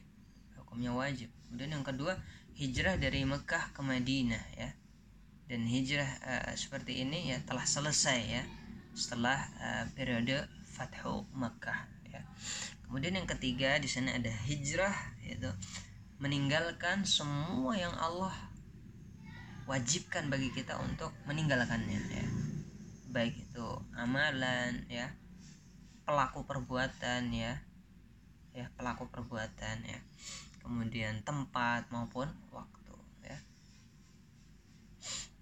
Hukumnya 0.55 0.95
wajib. 0.95 1.27
Kemudian 1.51 1.75
yang 1.75 1.83
kedua 1.83 2.15
hijrah 2.55 2.95
dari 2.95 3.27
Mekah 3.27 3.75
ke 3.75 3.83
Madinah 3.83 4.45
ya 4.55 4.71
dan 5.45 5.61
hijrah 5.69 6.09
uh, 6.25 6.53
seperti 6.57 7.05
ini 7.05 7.33
ya 7.33 7.37
telah 7.45 7.65
selesai 7.65 8.19
ya 8.25 8.43
setelah 8.95 9.37
uh, 9.61 9.85
periode 9.93 10.47
Fathu 10.75 11.27
Makkah 11.35 11.87
ya. 12.09 12.21
Kemudian 12.85 13.17
yang 13.17 13.29
ketiga 13.29 13.77
di 13.77 13.89
sana 13.89 14.15
ada 14.17 14.29
hijrah 14.29 14.93
yaitu 15.25 15.49
meninggalkan 16.19 17.03
semua 17.03 17.75
yang 17.75 17.93
Allah 17.99 18.33
wajibkan 19.65 20.29
bagi 20.29 20.53
kita 20.53 20.77
untuk 20.79 21.11
meninggalkannya 21.25 21.99
ya. 22.09 22.25
Baik 23.09 23.35
itu 23.47 23.67
amalan 23.97 24.85
ya, 24.91 25.11
pelaku 26.05 26.45
perbuatan 26.45 27.33
ya. 27.33 27.59
Ya, 28.55 28.71
pelaku 28.79 29.11
perbuatan 29.11 29.83
ya. 29.83 29.99
Kemudian 30.63 31.21
tempat 31.27 31.91
maupun 31.91 32.31
waktu 32.55 32.74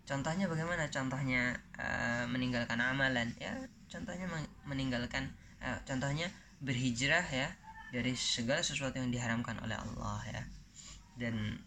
contohnya 0.03 0.45
bagaimana? 0.47 0.87
Contohnya 0.91 1.55
uh, 1.79 2.25
meninggalkan 2.27 2.79
amalan 2.79 3.31
ya. 3.39 3.55
Contohnya 3.87 4.25
meninggalkan 4.67 5.31
uh, 5.61 5.79
contohnya 5.85 6.27
berhijrah 6.63 7.23
ya 7.27 7.51
dari 7.93 8.17
segala 8.17 8.63
sesuatu 8.63 8.97
yang 8.97 9.13
diharamkan 9.13 9.59
oleh 9.63 9.77
Allah 9.77 10.21
ya. 10.29 10.43
Dan 11.15 11.61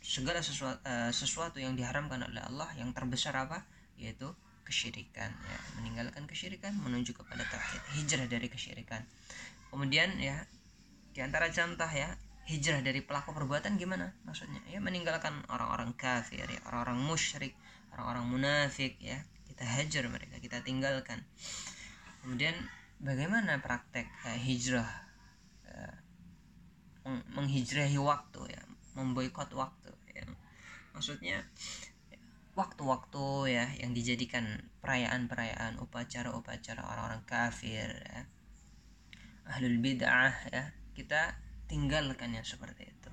segala 0.00 0.42
sesuatu 0.44 0.80
uh, 0.84 1.12
sesuatu 1.12 1.58
yang 1.58 1.74
diharamkan 1.74 2.20
oleh 2.24 2.42
Allah 2.42 2.68
yang 2.78 2.94
terbesar 2.94 3.34
apa? 3.34 3.64
Yaitu 3.98 4.30
kesyirikan 4.62 5.30
ya. 5.30 5.58
Meninggalkan 5.80 6.24
kesyirikan 6.30 6.76
menuju 6.78 7.16
kepada 7.16 7.42
tauhid. 7.48 7.82
Hijrah 8.00 8.26
dari 8.30 8.46
kesyirikan. 8.46 9.02
Kemudian 9.70 10.18
ya 10.18 10.46
di 11.10 11.20
antara 11.22 11.50
contoh 11.50 11.90
ya 11.90 12.14
hijrah 12.50 12.82
dari 12.82 12.98
pelaku 13.06 13.30
perbuatan 13.30 13.78
gimana 13.78 14.10
maksudnya 14.26 14.58
ya 14.66 14.82
meninggalkan 14.82 15.46
orang-orang 15.46 15.94
kafir 15.94 16.42
ya 16.42 16.60
orang-orang 16.66 16.98
musyrik 16.98 17.54
orang-orang 17.94 18.26
munafik 18.26 18.98
ya 18.98 19.22
kita 19.46 19.62
hajar 19.62 20.10
mereka 20.10 20.42
kita 20.42 20.58
tinggalkan 20.66 21.22
kemudian 22.26 22.58
bagaimana 22.98 23.62
praktek 23.62 24.10
uh, 24.26 24.34
hijrah 24.34 24.90
uh, 25.70 25.94
menghijrahi 27.38 27.96
waktu 27.96 28.50
ya 28.50 28.62
memboikot 28.98 29.54
waktu 29.54 29.94
ya. 30.10 30.26
maksudnya 30.92 31.46
waktu-waktu 32.58 33.56
ya 33.56 33.64
yang 33.78 33.94
dijadikan 33.94 34.66
perayaan-perayaan 34.82 35.78
upacara-upacara 35.80 36.82
orang-orang 36.82 37.22
kafir 37.24 37.88
ya. 37.88 38.26
ahlul 39.48 39.78
bid'ah 39.80 40.34
ya 40.50 40.74
kita 40.92 41.38
tinggalkan 41.70 42.34
yang 42.34 42.42
seperti 42.42 42.90
itu. 42.90 43.10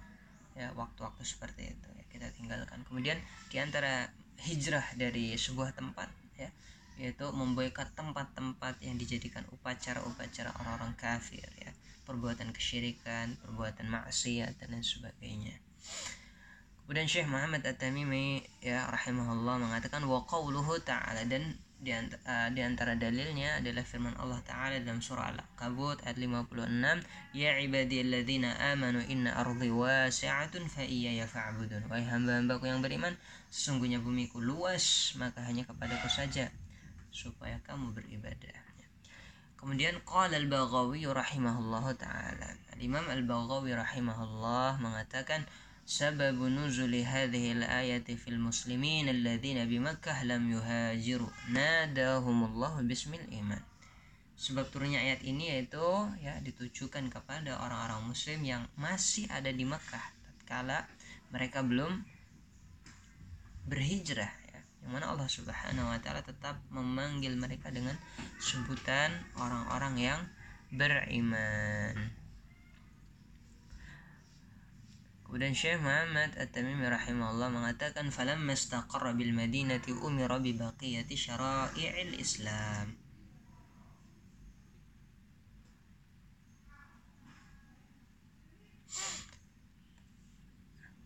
Ya 0.57 0.73
waktu-waktu 0.73 1.21
seperti 1.21 1.69
itu 1.69 1.87
ya 1.93 2.03
kita 2.09 2.27
tinggalkan. 2.33 2.81
Kemudian 2.89 3.21
di 3.53 3.61
antara 3.61 4.09
hijrah 4.41 4.85
dari 4.97 5.37
sebuah 5.37 5.77
tempat 5.77 6.09
ya 6.41 6.49
yaitu 6.97 7.29
memboikot 7.29 7.93
tempat-tempat 7.93 8.81
yang 8.81 8.97
dijadikan 8.97 9.45
upacara-upacara 9.53 10.49
orang-orang 10.57 10.97
kafir 10.97 11.45
ya. 11.61 11.69
Perbuatan 12.09 12.49
kesyirikan 12.49 13.37
perbuatan 13.45 13.85
maksiat 13.85 14.57
dan 14.57 14.73
lain 14.73 14.81
sebagainya. 14.81 15.61
Kemudian 16.87 17.03
Syekh 17.03 17.27
Muhammad 17.27 17.67
At-Tamimi 17.67 18.47
ya 18.63 18.87
rahimahullah 18.87 19.59
mengatakan 19.59 20.07
wa 20.07 20.23
ta'ala. 20.81 21.27
Dan 21.27 21.59
di 21.77 21.93
antara, 21.93 22.21
uh, 22.25 22.49
di 22.49 22.61
antara 22.65 22.93
dalilnya 22.97 23.61
adalah 23.61 23.85
firman 23.85 24.17
Allah 24.17 24.41
taala 24.41 24.81
dalam 24.81 24.97
surah 24.97 25.29
Al-Ankabut 25.29 26.01
ayat 26.01 26.17
56 26.17 27.37
ya 27.37 27.61
ibadiyalladzina 27.61 28.73
amanu 28.73 29.01
inna 29.05 29.37
ardi 29.37 29.69
wasi'atun 29.69 30.65
fa 30.65 30.81
iyaya 30.81 31.29
fa'budun 31.29 31.85
wahai 31.85 32.05
hamba-hambaku 32.09 32.65
yang 32.65 32.81
beriman 32.81 33.13
sesungguhnya 33.53 34.01
bumiku 34.01 34.41
luas 34.41 35.13
maka 35.21 35.45
hanya 35.45 35.69
kepadaku 35.69 36.09
saja 36.09 36.49
supaya 37.13 37.61
kamu 37.61 37.93
beribadah 37.93 38.67
Kemudian 39.57 39.97
qala 40.05 40.37
al-Baghawi 40.37 41.09
rahimahullah 41.09 41.89
taala. 41.97 42.53
Imam 42.77 43.01
al-Baghawi 43.09 43.73
rahimahullah 43.73 44.77
mengatakan 44.77 45.49
سبب 45.86 46.38
نزول 46.42 46.94
هذه 46.94 47.52
الآية 47.52 48.06
في 48.06 48.28
المسلمين 48.28 49.08
الذين 49.08 49.68
بمكة 49.68 50.24
لم 50.24 50.42
يهاجروا 50.52 51.30
ناداهم 51.50 52.38
الله 52.44 52.74
باسم 52.82 53.14
الإيمان 53.14 53.62
Sebab 54.32 54.74
turunnya 54.74 54.98
ayat 54.98 55.22
ini 55.22 55.54
yaitu 55.54 55.86
ya 56.18 56.34
ditujukan 56.42 57.14
kepada 57.14 57.62
orang-orang 57.62 58.10
muslim 58.10 58.42
yang 58.42 58.66
masih 58.74 59.30
ada 59.30 59.54
di 59.54 59.62
Mekah 59.62 60.02
tatkala 60.26 60.82
mereka 61.30 61.62
belum 61.62 62.02
berhijrah 63.70 64.32
ya. 64.50 64.60
Yang 64.82 64.90
mana 64.90 65.14
Allah 65.14 65.28
Subhanahu 65.30 65.86
wa 65.86 65.98
taala 66.02 66.26
tetap 66.26 66.58
memanggil 66.74 67.38
mereka 67.38 67.70
dengan 67.70 67.94
sebutan 68.42 69.14
orang-orang 69.38 69.94
yang 70.00 70.20
beriman. 70.74 72.15
Kemudian 75.27 75.51
Syekh 75.51 75.83
Muhammad 75.83 76.39
At-Tamimi 76.39 76.87
rahimahullah 76.87 77.51
mengatakan 77.51 78.15
falamma 78.15 78.55
istaqarra 78.55 79.11
bil 79.11 79.35
Madinati 79.35 79.91
umira 79.91 80.39
bi 80.39 80.55
baqiyati 80.55 81.19
syara'i'il 81.19 82.15
Islam. 82.15 82.95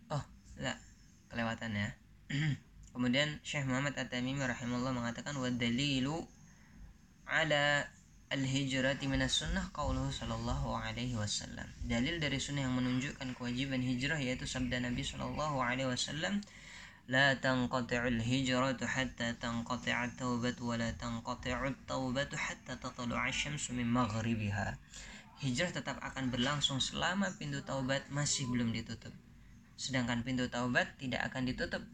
Oh, 0.06 0.22
enggak. 0.54 0.78
Kelewatan 1.26 1.70
ya. 1.74 1.90
Kemudian 2.94 3.42
Syekh 3.42 3.66
Muhammad 3.66 3.98
At-Tamimi 3.98 4.46
rahimahullah 4.46 4.94
mengatakan 4.94 5.34
wa 5.34 5.50
dalilu 5.50 6.22
ala 7.26 7.90
al-hijrati 8.32 9.04
minas 9.12 9.44
sunnah 9.44 9.68
qawluhu 9.76 10.08
sallallahu 10.08 10.72
alaihi 10.72 11.12
wasallam. 11.12 11.68
Dalil 11.84 12.16
dari 12.16 12.40
sunnah 12.40 12.64
yang 12.64 12.72
menunjukkan 12.72 13.36
kewajiban 13.36 13.84
hijrah 13.84 14.16
yaitu 14.16 14.48
sabda 14.48 14.80
Nabi 14.80 15.04
sallallahu 15.04 15.60
alaihi 15.60 15.92
wasallam, 15.92 16.40
"La 17.12 17.36
tanqati'ul 17.36 18.24
hijratu 18.24 18.88
hatta 18.88 19.36
tanqati'at 19.36 20.16
taubatu 20.16 20.72
wa 20.72 20.80
la 20.80 20.96
tanqati'ut 20.96 21.76
tawbatu 21.84 22.40
hatta 22.40 22.80
tatlu'a 22.80 23.28
syamsu 23.28 23.76
min 23.76 23.84
maghribiha." 23.92 24.80
Hijrah 25.44 25.76
tetap 25.76 26.00
akan 26.00 26.32
berlangsung 26.32 26.80
selama 26.80 27.28
pintu 27.36 27.60
taubat 27.60 28.08
masih 28.08 28.48
belum 28.48 28.72
ditutup. 28.72 29.12
Sedangkan 29.76 30.24
pintu 30.24 30.48
taubat 30.48 30.96
tidak 30.96 31.20
akan 31.28 31.52
ditutup 31.52 31.84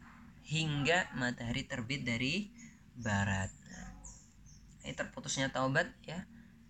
hingga 0.47 1.11
matahari 1.19 1.67
terbit 1.67 2.07
dari 2.07 2.47
barat 2.95 3.58
ini 4.83 4.93
terputusnya 4.95 5.51
taubat 5.51 5.89
ya 6.07 6.25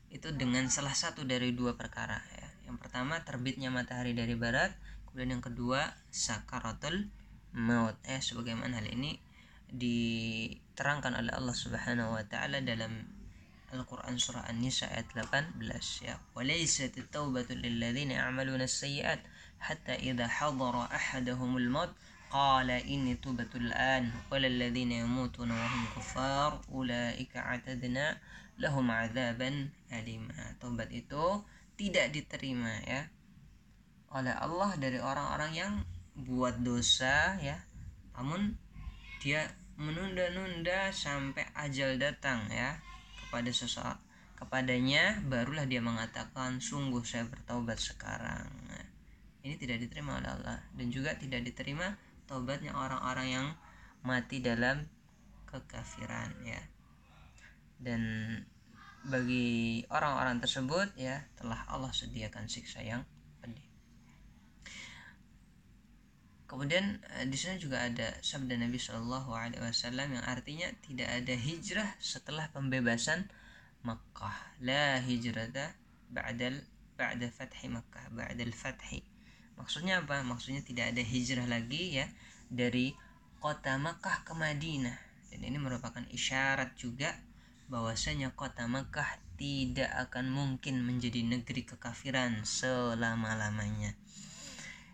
itu 0.10 0.34
dengan 0.34 0.66
salah 0.74 0.94
satu 0.94 1.22
dari 1.26 1.54
dua 1.54 1.78
perkara 1.78 2.18
ya. 2.34 2.50
Yang 2.66 2.78
pertama 2.82 3.22
terbitnya 3.22 3.70
matahari 3.70 4.18
dari 4.18 4.34
barat, 4.34 4.74
kemudian 5.10 5.38
yang 5.38 5.44
kedua 5.46 5.94
sakaratul 6.10 7.10
maut. 7.54 7.98
Eh 8.06 8.22
sebagaimana 8.22 8.82
hal 8.82 8.90
ini 8.90 9.22
diterangkan 9.70 11.14
oleh 11.14 11.34
Allah 11.34 11.54
Subhanahu 11.54 12.18
wa 12.18 12.26
taala 12.26 12.62
dalam 12.66 13.06
Al-Quran 13.70 14.18
Surah 14.18 14.50
An-Nisa 14.50 14.90
ayat 14.90 15.14
18 15.14 15.62
ya 16.02 16.18
walaysat 16.34 16.98
at-taubatu 16.98 17.54
lil 17.54 17.78
ya'maluna 17.78 18.66
as-sayyi'at 18.66 19.22
hatta 19.62 19.94
idza 20.02 20.26
hadara 20.26 20.90
ahaduhumul 20.90 21.70
maut 21.70 21.94
قال 22.35 22.67
إني 22.71 23.15
تبت 23.23 23.55
الآن 23.55 24.11
ولا 24.27 24.47
الذين 24.47 24.93
يموتون 24.93 25.51
وهم 25.51 25.83
كفار 25.97 26.61
أولئك 26.67 27.37
اعتدنا 27.37 28.19
lahum 28.59 28.87
azaban 28.91 29.75
alima 29.91 30.55
tobat 30.63 30.87
itu 30.95 31.43
tidak 31.75 32.15
diterima 32.15 32.71
ya 32.87 33.11
oleh 34.15 34.31
Allah 34.31 34.71
dari 34.79 35.03
orang-orang 35.03 35.53
yang 35.59 35.73
buat 36.15 36.63
dosa 36.63 37.35
ya 37.43 37.59
namun 38.15 38.55
dia 39.19 39.51
menunda-nunda 39.75 40.95
sampai 40.95 41.51
ajal 41.59 41.99
datang 41.99 42.47
ya 42.47 42.79
kepada 43.27 43.51
seseorang 43.51 43.99
kepadanya 44.39 45.19
barulah 45.27 45.67
dia 45.67 45.83
mengatakan 45.83 46.63
sungguh 46.63 47.03
saya 47.03 47.27
bertaubat 47.27 47.83
sekarang 47.83 48.47
nah, 48.71 48.87
ini 49.43 49.59
tidak 49.59 49.83
diterima 49.83 50.23
oleh 50.23 50.31
Allah 50.31 50.63
dan 50.79 50.87
juga 50.95 51.19
tidak 51.19 51.43
diterima 51.43 51.99
tobatnya 52.30 52.78
orang-orang 52.78 53.28
yang 53.34 53.48
mati 54.06 54.38
dalam 54.40 54.86
kekafiran 55.50 56.30
ya 56.46 56.62
dan 57.82 58.02
bagi 59.08 59.82
orang-orang 59.88 60.44
tersebut 60.44 60.92
ya 61.00 61.24
telah 61.40 61.64
Allah 61.72 61.90
sediakan 61.96 62.52
siksa 62.52 62.84
yang 62.84 63.08
pedih. 63.40 63.64
Kemudian 66.46 67.00
eh, 67.16 67.26
di 67.26 67.38
sana 67.40 67.56
juga 67.56 67.88
ada 67.88 68.20
sabda 68.20 68.60
Nabi 68.60 68.76
Shallallahu 68.76 69.32
Alaihi 69.32 69.64
Wasallam 69.64 70.20
yang 70.20 70.26
artinya 70.28 70.68
tidak 70.84 71.08
ada 71.08 71.34
hijrah 71.34 71.90
setelah 72.04 72.52
pembebasan 72.52 73.32
Makkah. 73.88 74.36
La 74.60 75.00
hijrata 75.00 75.72
ba'dal 76.12 76.60
ba'da 77.00 77.32
fathi 77.32 77.72
Makkah, 77.72 78.12
ba'dal 78.12 78.52
fathi 78.52 79.00
Maksudnya 79.60 80.02
apa? 80.02 80.24
Maksudnya 80.24 80.64
tidak 80.64 80.96
ada 80.96 81.04
hijrah 81.04 81.46
lagi 81.46 82.00
ya 82.00 82.08
dari 82.48 82.96
kota 83.44 83.76
Makkah 83.76 84.24
ke 84.24 84.32
Madinah. 84.32 84.96
Dan 85.30 85.46
ini 85.46 85.60
merupakan 85.62 86.02
isyarat 86.10 86.74
juga 86.80 87.14
bahwasanya 87.70 88.34
kota 88.34 88.66
Makkah 88.66 89.22
tidak 89.38 89.92
akan 90.10 90.34
mungkin 90.34 90.82
menjadi 90.84 91.22
negeri 91.22 91.68
kekafiran 91.68 92.42
selama-lamanya. 92.44 93.94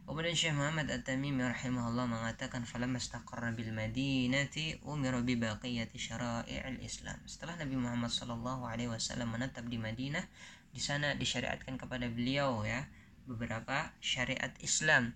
Kemudian 0.06 0.38
Syekh 0.38 0.54
Muhammad 0.54 0.86
At-Tamimi 0.94 1.42
rahimahullah 1.42 2.06
mengatakan 2.06 2.62
falamma 2.62 3.02
istaqarra 3.02 3.58
bil 3.58 3.74
Madinati 3.74 4.78
umira 4.86 5.18
bi 5.26 5.34
baqiyati 5.34 5.98
syara'i'il 5.98 6.78
Islam. 6.86 7.18
Setelah 7.26 7.58
Nabi 7.58 7.74
Muhammad 7.74 8.14
sallallahu 8.14 8.70
alaihi 8.70 8.94
wasallam 8.94 9.34
menetap 9.34 9.66
di 9.66 9.82
Madinah, 9.82 10.22
di 10.70 10.78
sana 10.78 11.18
disyariatkan 11.18 11.82
kepada 11.82 12.06
beliau 12.06 12.62
ya 12.62 12.86
beberapa 13.29 13.95
syariat 14.03 14.51
Islam 14.61 15.15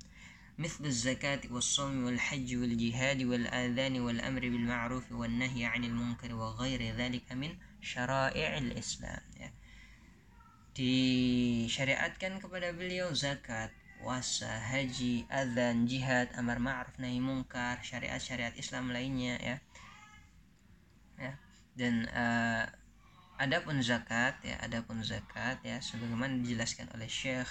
مثل 0.59 0.87
الزكاة 0.87 1.40
والصوم 1.50 2.04
والحج 2.04 2.57
والجهاد 2.57 3.22
والآذان 3.22 4.00
والأمر 4.00 4.40
بالمعروف 4.40 5.12
والنهي 5.12 5.64
عن 5.64 5.85
المنكر 5.85 6.35
وغير 6.35 6.94
ذلك 6.94 7.33
من 7.33 7.59
syara'i' 7.85 8.72
Islam 8.78 9.20
ya. 9.37 9.50
Disyariatkan 10.74 12.40
kepada 12.40 12.72
beliau 12.74 13.12
zakat, 13.14 13.70
puasa, 14.00 14.48
haji, 14.48 15.28
adzan, 15.30 15.87
jihad, 15.87 16.33
amar 16.35 16.59
ma'ruf 16.59 16.96
nahi 16.98 17.22
mungkar, 17.22 17.78
syariat-syariat 17.85 18.57
Islam 18.59 18.90
lainnya 18.90 19.38
ya. 19.38 19.57
Ya. 21.20 21.33
Dan 21.78 22.11
uh, 22.11 22.66
adapun 23.38 23.83
zakat 23.83 24.38
ya, 24.42 24.59
adapun 24.62 25.02
zakat 25.02 25.62
ya 25.62 25.78
sebagaimana 25.78 26.42
dijelaskan 26.42 26.90
oleh 26.94 27.07
Syekh 27.07 27.50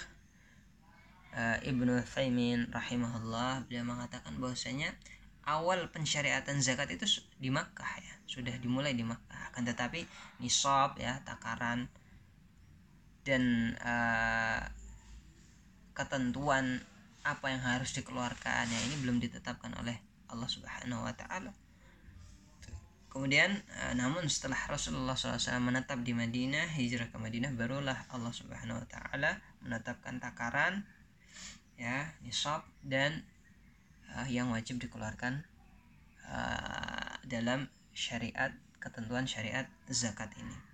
uh, 1.35 1.57
Ibnu 1.61 1.99
Thaimin 2.05 2.69
rahimahullah 2.71 3.67
beliau 3.67 3.85
mengatakan 3.85 4.37
bahwasanya 4.37 4.93
awal 5.49 5.89
pensyariatan 5.89 6.61
zakat 6.61 6.93
itu 6.93 7.25
di 7.41 7.49
Makkah 7.49 7.89
ya 8.01 8.13
sudah 8.29 8.53
dimulai 8.61 8.93
di 8.93 9.01
Makkah 9.01 9.53
akan 9.53 9.65
tetapi 9.65 10.05
nisab 10.37 10.97
ya 11.01 11.17
takaran 11.25 11.89
dan 13.25 13.75
uh, 13.81 14.61
ketentuan 15.97 16.81
apa 17.27 17.51
yang 17.51 17.61
harus 17.61 17.91
dikeluarkan 17.91 18.65
ya 18.69 18.79
ini 18.89 18.95
belum 19.03 19.19
ditetapkan 19.19 19.75
oleh 19.75 19.99
Allah 20.29 20.49
Subhanahu 20.49 21.03
wa 21.03 21.13
taala. 21.13 21.51
Kemudian 23.09 23.57
uh, 23.81 23.93
namun 23.97 24.29
setelah 24.29 24.57
Rasulullah 24.69 25.17
SAW 25.17 25.59
menetap 25.59 26.05
di 26.05 26.13
Madinah, 26.13 26.77
hijrah 26.77 27.09
ke 27.09 27.17
Madinah 27.17 27.51
barulah 27.57 28.05
Allah 28.13 28.31
Subhanahu 28.31 28.79
wa 28.79 28.87
taala 28.87 29.41
menetapkan 29.65 30.21
takaran 30.21 30.85
ya 31.79 32.11
nisab 32.19 32.67
dan 32.83 33.23
uh, 34.11 34.27
yang 34.27 34.51
wajib 34.51 34.83
dikeluarkan 34.83 35.47
uh, 36.27 37.15
dalam 37.23 37.71
syariat 37.95 38.51
ketentuan 38.83 39.23
syariat 39.23 39.65
zakat 39.87 40.29
ini 40.35 40.69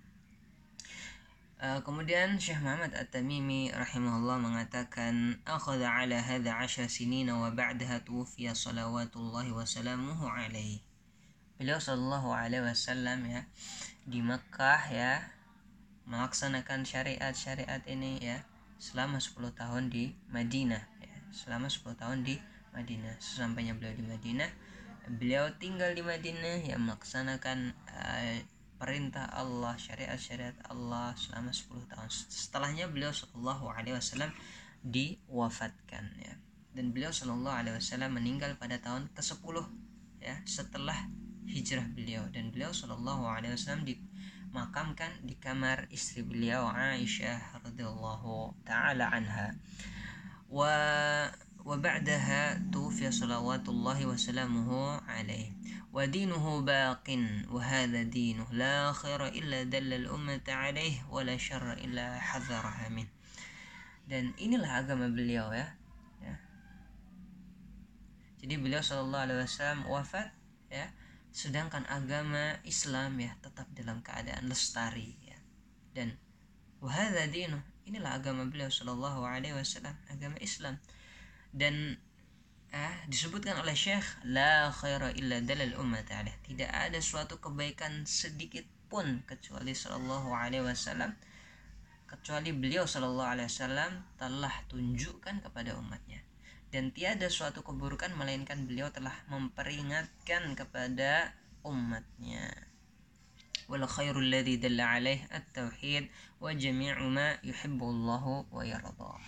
Uh, 1.56 1.80
kemudian 1.80 2.36
Syekh 2.36 2.60
Muhammad 2.60 2.92
At-Tamimi 2.92 3.72
rahimahullah 3.72 4.36
mengatakan 4.36 5.40
akhadha 5.48 5.88
ala 5.88 6.20
hadha 6.20 6.52
'ashar 6.52 6.84
sinina 6.84 7.32
wa 7.32 7.48
ba'daha 7.48 8.04
tuwfiya 8.04 8.52
salawatullahi 8.52 9.56
wa 9.56 9.64
salamuhu 9.64 10.28
alaihi. 10.28 10.84
Beliau 11.56 11.80
sallallahu 11.80 12.36
alaihi 12.36 12.60
wasallam 12.60 13.24
ya 13.24 13.48
di 14.04 14.20
Mekah 14.20 14.82
ya 14.92 15.32
melaksanakan 16.04 16.84
syariat-syariat 16.84 17.80
ini 17.88 18.20
ya 18.20 18.44
selama 18.76 19.16
10 19.16 19.56
tahun 19.56 19.88
di 19.88 20.12
Madinah 20.28 20.95
selama 21.36 21.68
10 21.68 21.92
tahun 22.00 22.24
di 22.24 22.40
Madinah. 22.72 23.20
Sesampainya 23.20 23.76
beliau 23.76 23.92
di 23.92 24.04
Madinah 24.08 24.50
beliau 25.06 25.54
tinggal 25.62 25.94
di 25.94 26.02
Madinah 26.02 26.66
yang 26.66 26.82
melaksanakan 26.82 27.70
uh, 27.86 28.36
perintah 28.76 29.30
Allah 29.32 29.78
syariat-syariat 29.78 30.58
Allah 30.68 31.14
selama 31.16 31.54
10 31.54 31.86
tahun. 31.86 32.08
Setelahnya 32.10 32.90
beliau 32.90 33.14
Shallallahu 33.14 33.70
Alaihi 33.72 33.96
Wasallam 33.96 34.34
diwafatkan 34.82 36.04
ya. 36.20 36.34
Dan 36.76 36.92
beliau 36.92 37.14
Shallallahu 37.14 37.56
Alaihi 37.56 37.78
Wasallam 37.78 38.18
meninggal 38.18 38.58
pada 38.60 38.76
tahun 38.82 39.08
ke-10 39.16 39.56
ya 40.20 40.36
setelah 40.44 41.08
hijrah 41.48 41.86
beliau. 41.88 42.28
Dan 42.28 42.52
beliau 42.52 42.74
Shallallahu 42.74 43.24
Alaihi 43.30 43.56
Wasallam 43.56 43.88
dimakamkan 43.88 45.24
di 45.24 45.38
kamar 45.40 45.88
istri 45.88 46.20
beliau 46.20 46.68
Aisyah 46.68 47.64
radhiyallahu 47.64 48.60
taala 48.66 49.08
anha 49.08 49.56
wa 50.46 50.74
wa 51.66 51.74
ba'daha 51.74 52.70
tufiya 52.70 53.10
salawatullahi 53.10 54.06
wa 54.06 54.14
salamuhu 54.14 55.02
alaihi 55.10 55.50
wa 55.90 56.06
dinuhu 56.06 56.62
baqin 56.62 57.42
wa 57.50 57.58
hadha 57.58 58.06
dinuh 58.06 58.46
la 58.54 58.94
khaira 58.94 59.34
illa 59.34 59.66
dalla 59.66 59.98
al-ummata 59.98 60.70
alaihi 60.70 61.02
wa 61.10 61.26
la 61.26 61.34
syarra 61.34 61.74
illa 61.82 62.22
hadzaraha 62.22 62.86
min. 62.94 63.10
Dan 64.06 64.30
inilah 64.38 64.86
agama 64.86 65.10
beliau 65.10 65.50
ya, 65.50 65.74
ya. 66.22 66.38
jadi 68.38 68.54
beliau 68.62 68.78
sallallahu 68.78 69.24
alaihi 69.26 69.42
wasallam 69.42 69.82
wafat 69.90 70.30
ya. 70.70 70.94
Sedangkan 71.34 71.84
agama 71.90 72.62
Islam 72.62 73.18
ya 73.18 73.34
tetap 73.42 73.66
dalam 73.74 74.00
keadaan 74.06 74.46
lestari 74.46 75.18
ya. 75.26 75.36
Dan 75.90 76.14
wahadha 76.78 77.26
dinuh 77.26 77.60
inilah 77.86 78.18
agama 78.18 78.44
beliau 78.50 78.68
Shallallahu 78.68 79.22
Alaihi 79.22 79.54
Wasallam 79.54 79.94
agama 80.10 80.36
Islam. 80.42 80.76
Dan 81.54 81.96
eh, 82.74 82.94
disebutkan 83.08 83.56
oleh 83.62 83.72
Syekh 83.72 84.04
la 84.28 84.68
khaira 84.74 85.14
illa 85.16 85.40
dalal 85.40 85.78
ummat 85.80 86.10
tidak 86.44 86.70
ada 86.70 86.98
suatu 87.00 87.38
kebaikan 87.40 88.04
sedikit 88.04 88.66
pun 88.86 89.22
kecuali 89.26 89.74
sallallahu 89.74 90.30
alaihi 90.30 90.62
wasallam 90.62 91.18
kecuali 92.06 92.54
beliau 92.54 92.86
sallallahu 92.86 93.34
alaihi 93.34 93.50
wasallam 93.50 94.06
telah 94.14 94.54
tunjukkan 94.70 95.42
kepada 95.42 95.74
umatnya. 95.74 96.22
Dan 96.70 96.94
tiada 96.94 97.26
suatu 97.30 97.62
keburukan 97.66 98.14
melainkan 98.14 98.66
beliau 98.66 98.90
telah 98.94 99.14
memperingatkan 99.30 100.54
kepada 100.54 101.34
umatnya 101.66 102.46
khairul 103.66 104.30
ladzi 104.30 104.56
dalla 104.62 104.98
alaih 104.98 105.20
at-tauhid 105.30 106.08
wa 106.38 106.54
jami'u 106.54 107.06
ma 107.10 107.34
yuhibbu 107.42 107.84
Allahu 107.84 108.46
wa 108.50 108.62
yarda 108.62 109.18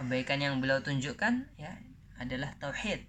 kebaikan 0.00 0.40
yang 0.40 0.64
beliau 0.64 0.80
tunjukkan 0.80 1.44
ya 1.60 1.76
adalah 2.16 2.56
tauhid 2.56 3.04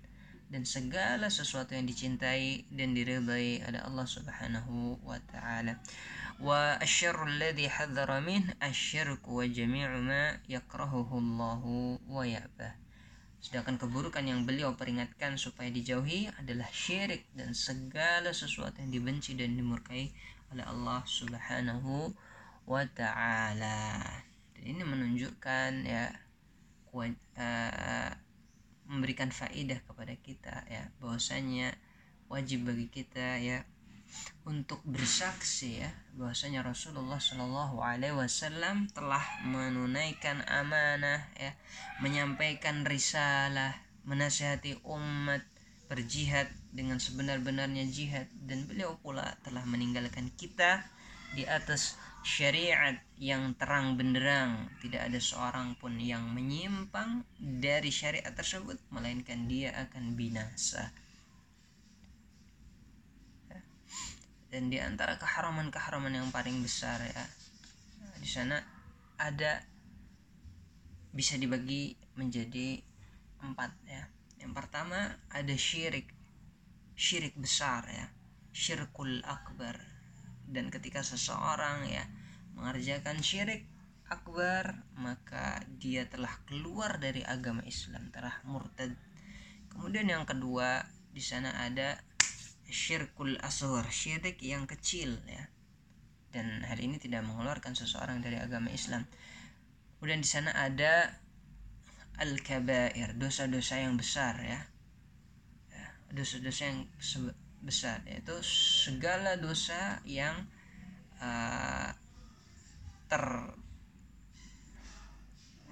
dan 0.52 0.67
segala 0.67 1.32
sesuatu 1.32 1.72
yang 1.72 1.88
dicintai 1.88 2.67
dan 2.67 2.91
diridai 2.91 3.63
ada 3.63 3.88
Allah 3.88 4.04
Subhanahu 4.04 5.00
wa 5.00 5.15
taala. 5.32 5.80
Wa 6.44 6.76
asyarru 6.84 7.24
alladhi 7.24 7.72
hadzara 7.72 8.20
min 8.20 8.52
asyirku 8.60 9.39
wa 9.39 9.48
jami'u 9.48 10.04
ma 10.04 10.36
yakrahuhu 10.52 11.24
Allah 11.24 11.63
wa 12.04 12.24
ya'bah. 12.28 12.76
Sedangkan 13.39 13.80
keburukan 13.80 14.28
yang 14.28 14.44
beliau 14.44 14.76
peringatkan 14.76 15.39
supaya 15.39 15.72
dijauhi 15.72 16.28
adalah 16.36 16.67
syirik 16.70 17.32
dan 17.32 17.56
segala 17.56 18.36
sesuatu 18.36 18.84
yang 18.84 18.91
dibenci 18.91 19.39
dan 19.39 19.56
dimurkai 19.56 20.12
oleh 20.52 20.66
Allah 20.68 21.02
Subhanahu 21.08 22.12
wa 22.68 22.84
taala. 22.92 24.04
Ini 24.62 24.84
menunjukkan 24.86 25.72
ya 25.88 26.12
uh, 26.94 28.12
memberikan 28.92 29.32
faidah 29.32 29.80
kepada 29.88 30.14
kita 30.20 30.68
ya 30.68 30.92
bahwasanya 31.00 31.74
wajib 32.28 32.68
bagi 32.68 32.92
kita 32.92 33.40
ya 33.40 33.64
untuk 34.44 34.84
bersaksi 34.84 35.80
ya 35.80 35.92
bahwasanya 36.20 36.68
Rasulullah 36.68 37.16
Shallallahu 37.16 37.80
Alaihi 37.80 38.16
Wasallam 38.16 38.92
telah 38.92 39.24
menunaikan 39.48 40.44
amanah 40.44 41.32
ya 41.40 41.56
menyampaikan 42.04 42.84
risalah 42.84 43.80
menasihati 44.04 44.84
umat 44.84 45.48
berjihad 45.91 46.47
dengan 46.71 47.04
sebenar-benarnya 47.04 47.84
jihad. 47.91 48.32
Dan 48.32 48.63
beliau 48.63 48.95
pula 49.04 49.36
telah 49.43 49.67
meninggalkan 49.67 50.32
kita 50.39 50.88
di 51.36 51.43
atas 51.43 51.99
syariat 52.23 52.95
yang 53.19 53.51
terang 53.60 53.99
benderang. 53.99 54.71
Tidak 54.80 55.12
ada 55.12 55.19
seorang 55.19 55.75
pun 55.75 55.99
yang 55.99 56.32
menyimpang 56.32 57.27
dari 57.36 57.91
syariat 57.91 58.32
tersebut 58.32 58.80
melainkan 58.88 59.51
dia 59.51 59.75
akan 59.75 60.15
binasa. 60.15 60.95
Dan 64.47 64.71
di 64.71 64.80
antara 64.80 65.19
keharaman-keharaman 65.19 66.12
yang 66.15 66.27
paling 66.32 66.63
besar 66.63 66.99
ya 67.04 67.23
di 68.21 68.30
sana 68.30 68.62
ada 69.17 69.65
bisa 71.10 71.41
dibagi 71.41 71.97
menjadi 72.13 72.77
empat 73.41 73.71
ya 73.89 74.06
yang 74.41 74.58
pertama 74.58 75.21
ada 75.30 75.54
syirik. 75.54 76.10
Syirik 76.97 77.38
besar 77.38 77.86
ya. 77.86 78.10
Syirkul 78.51 79.21
akbar. 79.21 79.77
Dan 80.49 80.73
ketika 80.73 81.06
seseorang 81.06 81.88
ya 81.88 82.04
mengerjakan 82.58 83.23
syirik 83.23 83.69
akbar 84.12 84.84
maka 84.99 85.63
dia 85.80 86.04
telah 86.12 86.36
keluar 86.43 86.99
dari 86.99 87.23
agama 87.23 87.63
Islam 87.63 88.12
telah 88.12 88.43
murtad. 88.43 88.91
Kemudian 89.71 90.12
yang 90.12 90.27
kedua 90.27 90.84
di 91.15 91.23
sana 91.23 91.56
ada 91.63 91.95
syirkul 92.67 93.39
asghar 93.39 93.88
syirik 93.88 94.43
yang 94.43 94.67
kecil 94.67 95.15
ya. 95.30 95.47
Dan 96.32 96.63
hal 96.67 96.80
ini 96.80 96.99
tidak 96.99 97.23
mengeluarkan 97.23 97.75
seseorang 97.75 98.19
dari 98.19 98.39
agama 98.39 98.67
Islam. 98.71 99.08
Kemudian 99.99 100.23
di 100.23 100.27
sana 100.27 100.51
ada 100.56 101.20
al 102.21 102.38
kabair 102.45 103.17
dosa-dosa 103.17 103.81
yang 103.81 103.97
besar 103.97 104.38
ya, 104.38 104.62
ya 105.73 105.86
dosa-dosa 106.13 106.69
yang 106.69 106.86
besar 107.65 108.05
yaitu 108.05 108.38
segala 108.45 109.41
dosa 109.41 109.97
yang 110.05 110.45
uh, 111.17 111.89
ter 113.10 113.25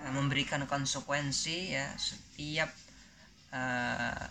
uh, 0.02 0.12
memberikan 0.18 0.66
konsekuensi 0.66 1.78
ya 1.78 1.94
setiap 2.02 2.74
uh, 3.54 4.26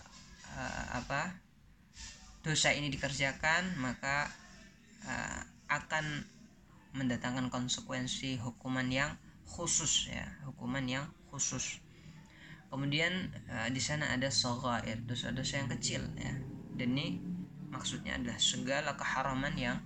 uh, 0.59 0.85
apa 0.99 1.39
dosa 2.43 2.75
ini 2.75 2.91
dikerjakan 2.91 3.79
maka 3.79 4.27
uh, 5.07 5.39
akan 5.71 6.27
mendatangkan 6.91 7.47
konsekuensi 7.47 8.43
hukuman 8.43 8.91
yang 8.91 9.15
khusus 9.47 10.11
ya 10.11 10.27
hukuman 10.43 10.83
yang 10.83 11.07
khusus 11.31 11.79
kemudian 12.69 13.33
uh, 13.49 13.67
di 13.69 13.81
sana 13.81 14.13
ada 14.13 14.29
sogair 14.29 15.01
dosa-dosa 15.05 15.65
yang 15.65 15.69
kecil 15.73 16.01
ya 16.15 16.33
dan 16.77 16.87
ini 16.95 17.19
maksudnya 17.69 18.17
adalah 18.17 18.39
segala 18.39 18.95
keharaman 18.97 19.53
yang 19.57 19.77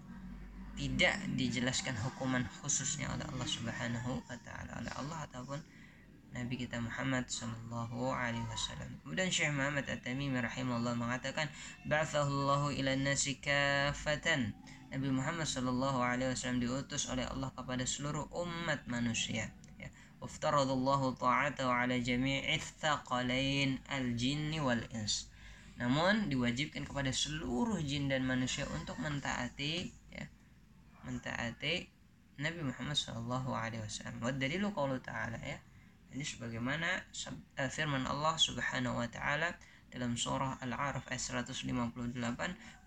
tidak 0.74 1.16
dijelaskan 1.38 1.94
hukuman 2.02 2.44
khususnya 2.62 3.10
oleh 3.14 3.26
Allah 3.30 3.50
Subhanahu 3.50 4.12
wa 4.26 4.38
taala 4.42 4.72
oleh 4.82 4.94
Allah 4.98 5.20
ataupun 5.30 5.60
Nabi 6.34 6.66
kita 6.66 6.82
Muhammad 6.82 7.30
sallallahu 7.30 8.10
alaihi 8.10 8.42
wasallam. 8.50 8.90
Kemudian 9.06 9.30
Syekh 9.30 9.54
Muhammad 9.54 9.86
At-Tamimi 9.86 10.42
rahimahullah 10.42 10.98
mengatakan, 10.98 11.46
"Ba'athahu 11.86 12.74
ila 12.74 12.92
nasi 12.98 13.38
kafatan." 13.38 14.58
Nabi 14.90 15.14
Muhammad 15.14 15.46
sallallahu 15.46 16.02
alaihi 16.02 16.34
wasallam 16.34 16.58
diutus 16.58 17.06
oleh 17.14 17.30
Allah 17.30 17.54
kepada 17.54 17.86
seluruh 17.86 18.26
umat 18.34 18.82
manusia. 18.90 19.54
Waftaradallahu 20.24 21.20
ta'atahu 21.20 21.68
ala 21.68 22.00
jami'i 22.00 22.56
thaqalain 22.80 23.84
al-jinni 23.92 24.64
wal 24.64 24.80
ins 24.96 25.28
namun 25.76 26.32
diwajibkan 26.32 26.86
kepada 26.88 27.12
seluruh 27.12 27.82
jin 27.84 28.08
dan 28.08 28.24
manusia 28.24 28.64
untuk 28.72 28.96
mentaati 29.04 29.90
ya 30.14 30.24
mentaati 31.04 31.92
Nabi 32.42 32.66
Muhammad 32.66 32.98
Shallallahu 32.98 33.54
Alaihi 33.54 33.86
Wasallam. 33.86 34.18
Wa 34.18 34.34
dalilu 34.34 34.74
qaulu 34.74 34.98
ta'ala 34.98 35.38
ya. 35.38 35.62
Ini 36.14 36.26
sebagaimana 36.26 36.90
uh, 37.58 37.70
firman 37.70 38.06
Allah 38.06 38.38
Subhanahu 38.38 39.02
wa 39.02 39.10
taala 39.10 39.54
dalam 39.94 40.18
surah 40.18 40.58
Al-A'raf 40.62 41.06
ayat 41.10 41.46
158, 41.46 42.18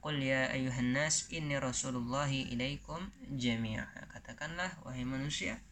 "Qul 0.03 0.17
ya 0.19 0.51
ayuhan 0.51 0.95
nas 0.95 1.31
inni 1.31 1.59
rasulullahi 1.59 2.51
ilaikum 2.55 3.11
jami'a." 3.35 3.87
Katakanlah 4.15 4.83
wahai 4.83 5.07
manusia, 5.07 5.63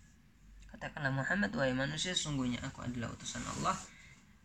katakanlah 0.85 1.17
Muhammad 1.17 1.49
wahai 1.57 1.73
manusia 1.73 2.13
sungguhnya 2.13 2.61
aku 2.61 2.85
adalah 2.85 3.09
utusan 3.17 3.41
Allah 3.57 3.73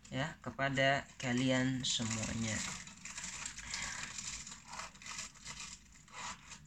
ya 0.07 0.39
kepada 0.39 1.03
kalian 1.19 1.83
semuanya 1.83 2.55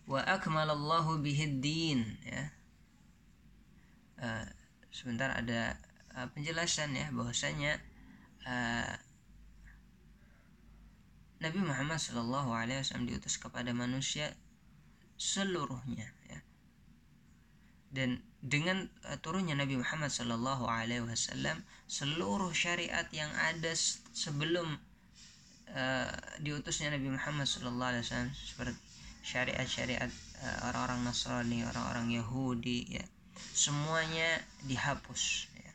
wa 0.05 0.21
akmalallahu 0.29 1.25
bihid 1.25 1.65
din 1.65 2.05
ya 2.21 2.53
uh, 4.21 4.45
sebentar 4.93 5.33
ada 5.33 5.81
uh, 6.21 6.29
penjelasan 6.37 6.93
ya 6.93 7.09
bahwasanya 7.09 7.81
uh, 8.45 8.93
Nabi 11.41 11.65
Muhammad 11.65 11.97
Shallallahu 11.97 12.53
Alaihi 12.53 12.85
Wasallam 12.85 13.09
diutus 13.09 13.41
kepada 13.41 13.73
manusia 13.73 14.37
seluruhnya 15.17 16.13
ya. 16.29 16.45
dan 17.89 18.21
dengan 18.43 18.91
uh, 19.07 19.15
turunnya 19.23 19.55
Nabi 19.55 19.79
Muhammad 19.79 20.11
Shallallahu 20.11 20.67
Alaihi 20.67 21.07
Wasallam 21.07 21.63
seluruh 21.87 22.51
syariat 22.51 23.07
yang 23.15 23.31
ada 23.39 23.71
sebelum 24.11 24.83
uh, 25.71 26.11
diutusnya 26.43 26.91
Nabi 26.91 27.15
Muhammad 27.15 27.47
Shallallahu 27.47 27.91
Alaihi 27.95 28.03
Wasallam 28.03 28.35
seperti 28.35 28.79
syariat-syariat 29.23 30.11
uh, 30.43 30.59
orang-orang 30.67 31.07
Nasrani, 31.07 31.63
orang-orang 31.63 32.11
Yahudi 32.11 32.99
ya 32.99 33.05
semuanya 33.55 34.43
dihapus 34.67 35.47
ya, 35.55 35.73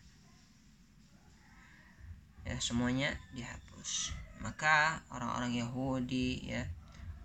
ya 2.51 2.55
semuanya 2.59 3.15
dihapus. 3.31 4.11
Maka 4.43 5.01
orang-orang 5.15 5.55
Yahudi 5.55 6.51
ya 6.51 6.67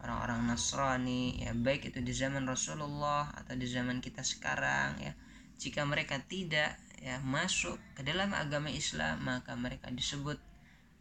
orang-orang 0.07 0.47
Nasrani 0.47 1.43
ya 1.43 1.51
baik 1.51 1.91
itu 1.91 1.99
di 1.99 2.15
zaman 2.15 2.47
Rasulullah 2.47 3.31
atau 3.35 3.59
di 3.59 3.67
zaman 3.67 3.99
kita 3.99 4.23
sekarang 4.23 5.03
ya 5.03 5.13
jika 5.59 5.83
mereka 5.85 6.21
tidak 6.25 6.79
ya 7.03 7.19
masuk 7.19 7.77
ke 7.99 8.07
dalam 8.07 8.31
agama 8.31 8.71
Islam 8.71 9.27
maka 9.27 9.59
mereka 9.59 9.91
disebut 9.91 10.39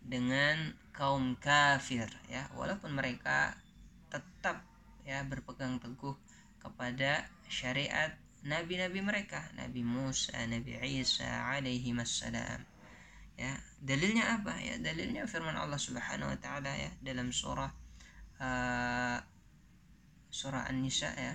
dengan 0.01 0.73
kaum 0.91 1.37
kafir 1.37 2.09
ya. 2.27 2.49
Walaupun 2.57 2.97
mereka 2.97 3.53
tetap 4.09 4.65
ya 5.05 5.21
berpegang 5.25 5.77
teguh 5.77 6.17
kepada 6.61 7.29
syariat 7.49 8.13
nabi-nabi 8.41 9.01
mereka 9.05 9.45
Nabi 9.53 9.85
Musa 9.85 10.33
Nabi 10.49 10.77
Isa 10.81 11.53
alaihi 11.53 11.93
wassalam 11.93 12.65
ya. 13.37 13.53
Dalilnya 13.81 14.41
apa? 14.41 14.57
Ya 14.61 14.77
dalilnya 14.81 15.29
firman 15.29 15.57
Allah 15.57 15.77
Subhanahu 15.77 16.33
wa 16.33 16.39
taala 16.41 16.73
ya 16.73 16.89
dalam 17.01 17.29
surah 17.29 17.69
uh, 18.41 19.17
surah 20.31 20.65
An-Nisa 20.69 21.13
ya 21.13 21.33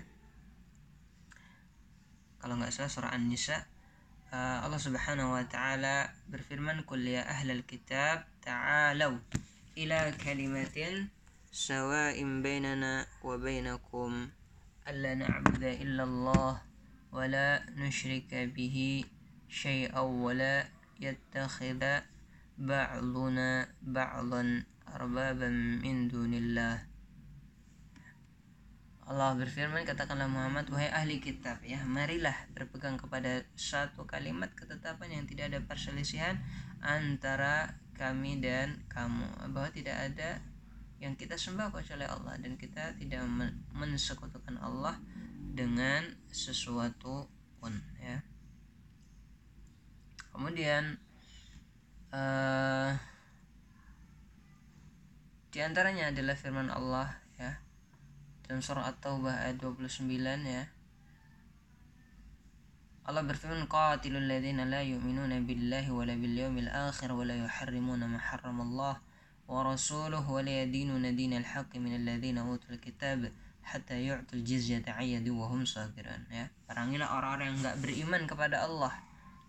kalau 2.47 2.63
nggak 2.63 2.71
salah 2.71 3.11
surah 3.11 3.11
An-Nisa 3.11 3.59
uh, 4.31 4.63
Allah 4.63 4.79
Subhanahu 4.79 5.35
wa 5.35 5.43
taala 5.51 6.15
berfirman 6.31 6.87
qul 6.87 7.03
ya 7.03 7.27
ahlal 7.27 7.67
kitab 7.67 8.23
ta'alu 8.39 9.19
ila 9.75 10.15
kalimatin 10.15 11.11
sawa'in 11.51 12.47
bainana 12.47 13.03
wa 13.27 13.35
bainakum 13.35 14.31
alla 14.87 15.19
na'budu 15.19 15.75
illa 15.75 16.07
Allah 16.07 16.63
wa 17.11 17.27
la 17.27 17.59
nusyrika 17.75 18.47
bihi 18.47 19.03
syai'an 19.51 20.07
wa 20.07 20.31
la 20.31 20.71
بعضنا 22.57 23.69
بعضا 23.85 24.43
أربابا 24.97 25.49
من 25.85 26.09
دون 26.09 26.33
الله 26.35 26.96
Allah 29.07 29.39
berfirman 29.39 29.87
katakanlah 29.87 30.27
Muhammad 30.27 30.67
wahai 30.67 30.91
ahli 30.91 31.23
kitab 31.23 31.63
ya 31.63 31.79
marilah 31.87 32.35
berpegang 32.59 32.99
kepada 32.99 33.47
satu 33.55 34.03
kalimat 34.03 34.51
ketetapan 34.59 35.23
yang 35.23 35.25
tidak 35.31 35.55
ada 35.55 35.63
perselisihan 35.63 36.43
antara 36.83 37.79
kami 37.95 38.43
dan 38.43 38.83
kamu 38.91 39.31
bahwa 39.55 39.71
tidak 39.71 39.95
ada 39.95 40.43
yang 40.99 41.15
kita 41.15 41.39
sembah 41.39 41.71
kecuali 41.71 42.03
Allah 42.03 42.35
dan 42.43 42.59
kita 42.59 42.99
tidak 42.99 43.23
mensekutukan 43.71 44.59
Allah 44.59 44.99
dengan 45.55 46.03
sesuatu 46.35 47.31
pun 47.63 47.73
ya. 48.03 48.19
Kemudian 50.35 50.99
uh, 52.11 52.91
di 55.55 55.63
antaranya 55.63 56.11
adalah 56.11 56.35
firman 56.35 56.69
Allah 56.75 57.26
dalam 58.47 58.63
surah 58.63 58.87
At-Taubah 58.95 59.43
ayat 59.43 59.59
29 59.59 60.07
ya. 60.47 60.71
Allah 63.07 63.23
berfirman 63.23 63.71
qatilul 63.71 64.27
ladzina 64.27 64.67
la 64.67 64.83
yu'minuna 64.83 65.39
billahi 65.43 65.91
wala 65.95 66.15
bil 66.19 66.35
yawmil 66.35 66.71
akhir 66.71 67.15
wala 67.15 67.39
yuharrimuna 67.39 68.11
ma 68.11 68.19
harramallah 68.19 68.99
wa 69.47 69.59
rasuluhu 69.63 70.27
wa 70.27 70.43
la 70.43 70.67
yadinuna 70.67 71.15
dinal 71.15 71.47
haqqi 71.47 71.79
minal 71.79 72.03
ladzina 72.03 72.43
utul 72.43 72.83
kitab 72.83 73.31
hatta 73.63 73.95
yu'tul 73.95 74.43
jizyata 74.43 74.99
ayyadi 74.99 75.31
wa 75.31 75.47
hum 75.47 75.63
sagiran 75.63 76.27
ya 76.35 76.51
perangilah 76.67 77.07
orang-orang 77.07 77.55
yang 77.55 77.59
enggak 77.63 77.79
beriman 77.79 78.23
kepada 78.27 78.67
Allah 78.67 78.95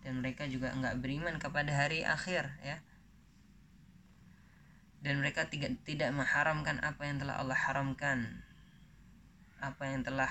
dan 0.06 0.22
mereka 0.22 0.46
juga 0.46 0.70
enggak 0.70 0.98
beriman 1.02 1.36
kepada 1.42 1.70
hari 1.74 2.06
akhir 2.06 2.48
ya. 2.62 2.78
Dan 4.98 5.22
mereka 5.22 5.46
tidak 5.46 5.78
tidak 5.86 6.10
mengharamkan 6.10 6.82
apa 6.82 7.06
yang 7.06 7.22
telah 7.22 7.38
Allah 7.38 7.54
haramkan 7.54 8.42
apa 9.58 9.90
yang 9.90 10.06
telah 10.06 10.30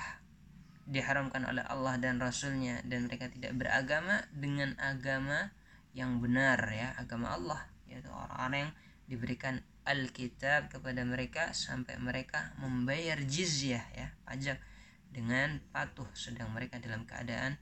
diharamkan 0.88 1.44
oleh 1.44 1.60
Allah 1.68 2.00
dan 2.00 2.16
Rasulnya 2.16 2.80
dan 2.88 3.08
mereka 3.08 3.28
tidak 3.28 3.52
beragama 3.56 4.24
dengan 4.32 4.72
agama 4.80 5.52
yang 5.92 6.20
benar 6.24 6.56
ya 6.72 6.96
agama 6.96 7.36
Allah 7.36 7.60
yaitu 7.88 8.08
orang-orang 8.08 8.68
yang 8.68 8.72
diberikan 9.08 9.54
Alkitab 9.88 10.68
kepada 10.68 11.00
mereka 11.04 11.56
sampai 11.56 11.96
mereka 11.96 12.52
membayar 12.60 13.16
jizyah 13.24 13.84
ya 13.96 14.12
pajak 14.28 14.60
dengan 15.08 15.64
patuh 15.72 16.08
sedang 16.12 16.52
mereka 16.52 16.76
dalam 16.76 17.08
keadaan 17.08 17.56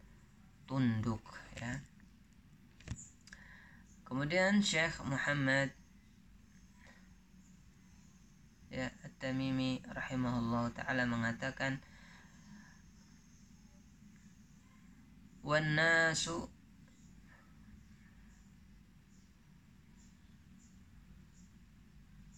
tunduk 0.67 1.23
ya. 1.55 1.79
Kemudian 4.03 4.63
Syekh 4.63 5.03
Muhammad 5.07 5.71
ya 8.71 8.91
At-Tamimi 9.17 9.81
rahimahullah 9.89 10.77
taala 10.77 11.09
mengatakan 11.09 11.81
wan 15.41 15.73
nasu 15.73 16.45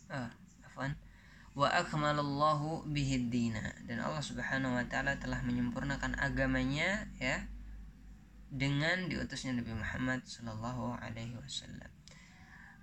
ah 0.06 0.30
afwan 0.62 0.94
wa 1.58 1.66
akmalallahu 1.66 2.86
bihi 2.86 3.26
dina 3.26 3.74
dan 3.90 3.98
Allah 3.98 4.22
Subhanahu 4.22 4.78
wa 4.78 4.86
taala 4.86 5.18
telah 5.18 5.42
menyempurnakan 5.42 6.14
agamanya 6.14 7.10
ya 7.18 7.50
dengan 8.54 9.10
diutusnya 9.10 9.58
Nabi 9.58 9.74
Muhammad 9.74 10.22
Sallallahu 10.30 10.94
Alaihi 11.02 11.34
Wasallam. 11.34 11.97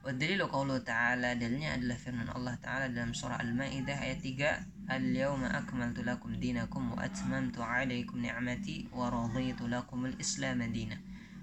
Wadalilu 0.05 0.45
qawlu 0.45 0.85
ta'ala 0.85 1.33
dalilnya 1.33 1.73
adalah 1.73 1.97
firman 1.97 2.29
Allah 2.29 2.53
ta'ala 2.61 2.93
dalam 2.93 3.17
surah 3.17 3.41
Al-Ma'idah 3.41 4.05
ayat 4.05 4.21
3 4.21 4.93
Al-yawma 4.93 5.49
akmaltu 5.49 6.05
lakum 6.05 6.37
dinakum 6.37 6.93
wa 6.93 7.01
atmamtu 7.01 7.65
alaikum 7.65 8.21
ni'mati 8.21 8.93
wa 8.93 9.09
raditu 9.09 9.65
lakum 9.65 10.05
al-islam 10.05 10.61
dina 10.69 10.93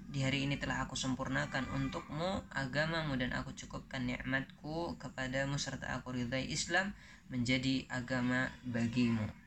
Di 0.07 0.23
hari 0.23 0.47
ini 0.47 0.55
telah 0.55 0.87
aku 0.87 0.95
sempurnakan 0.95 1.75
untukmu 1.75 2.47
agamamu 2.55 3.19
dan 3.19 3.35
aku 3.35 3.51
cukupkan 3.51 4.07
nikmatku 4.07 4.95
kepadamu 4.95 5.59
serta 5.59 5.99
aku 5.99 6.15
ridai 6.15 6.47
Islam 6.47 6.95
menjadi 7.27 7.83
agama 7.91 8.47
bagimu 8.63 9.42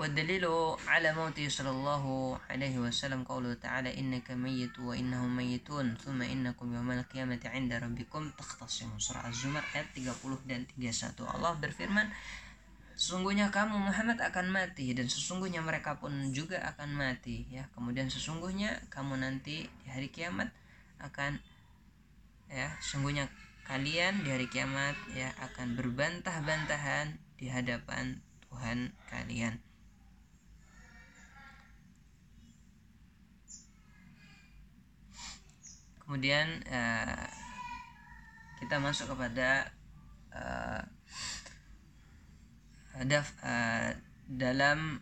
والدليل 0.00 0.48
على 0.88 1.12
موته 1.12 1.44
صلى 1.52 1.70
الله 1.70 2.04
عليه 2.48 2.80
وسلم 2.80 3.20
قوله 3.28 3.60
تعالى 3.60 4.00
إنك 4.00 4.32
ميت 4.32 4.80
وإنهم 4.80 5.36
ميتون 5.36 6.00
ثم 6.00 6.24
إنكم 6.24 6.66
يوم 6.72 6.90
القيامة 6.90 7.42
عند 7.44 7.72
ربكم 7.72 8.22
تختصمون 8.32 8.96
surah 8.96 9.28
Az-Zumar 9.28 9.60
ayat 9.76 9.92
30 9.92 10.48
dan 10.48 10.64
31 10.72 11.20
Allah 11.20 11.52
berfirman 11.60 12.08
Sesungguhnya 12.96 13.48
kamu 13.48 13.80
Muhammad 13.80 14.20
akan 14.20 14.52
mati 14.52 14.92
dan 14.92 15.08
sesungguhnya 15.08 15.64
mereka 15.64 15.96
pun 15.96 16.12
juga 16.36 16.60
akan 16.68 16.96
mati 16.96 17.48
ya 17.48 17.64
kemudian 17.76 18.08
sesungguhnya 18.08 18.76
kamu 18.92 19.20
nanti 19.20 19.68
di 19.68 19.86
hari 19.88 20.12
kiamat 20.12 20.52
akan 21.00 21.40
ya 22.52 22.72
sesungguhnya 22.80 23.28
kalian 23.64 24.20
di 24.20 24.28
hari 24.32 24.52
kiamat 24.52 24.96
ya 25.16 25.32
akan 25.44 25.80
berbantah-bantahan 25.80 27.16
di 27.40 27.48
hadapan 27.48 28.20
Tuhan 28.52 28.92
kalian 29.08 29.63
Kemudian 36.05 36.61
uh, 36.69 37.27
kita 38.61 38.77
masuk 38.79 39.17
kepada 39.17 39.73
uh, 40.31 40.81
uh, 43.01 43.89
dalam 44.25 45.01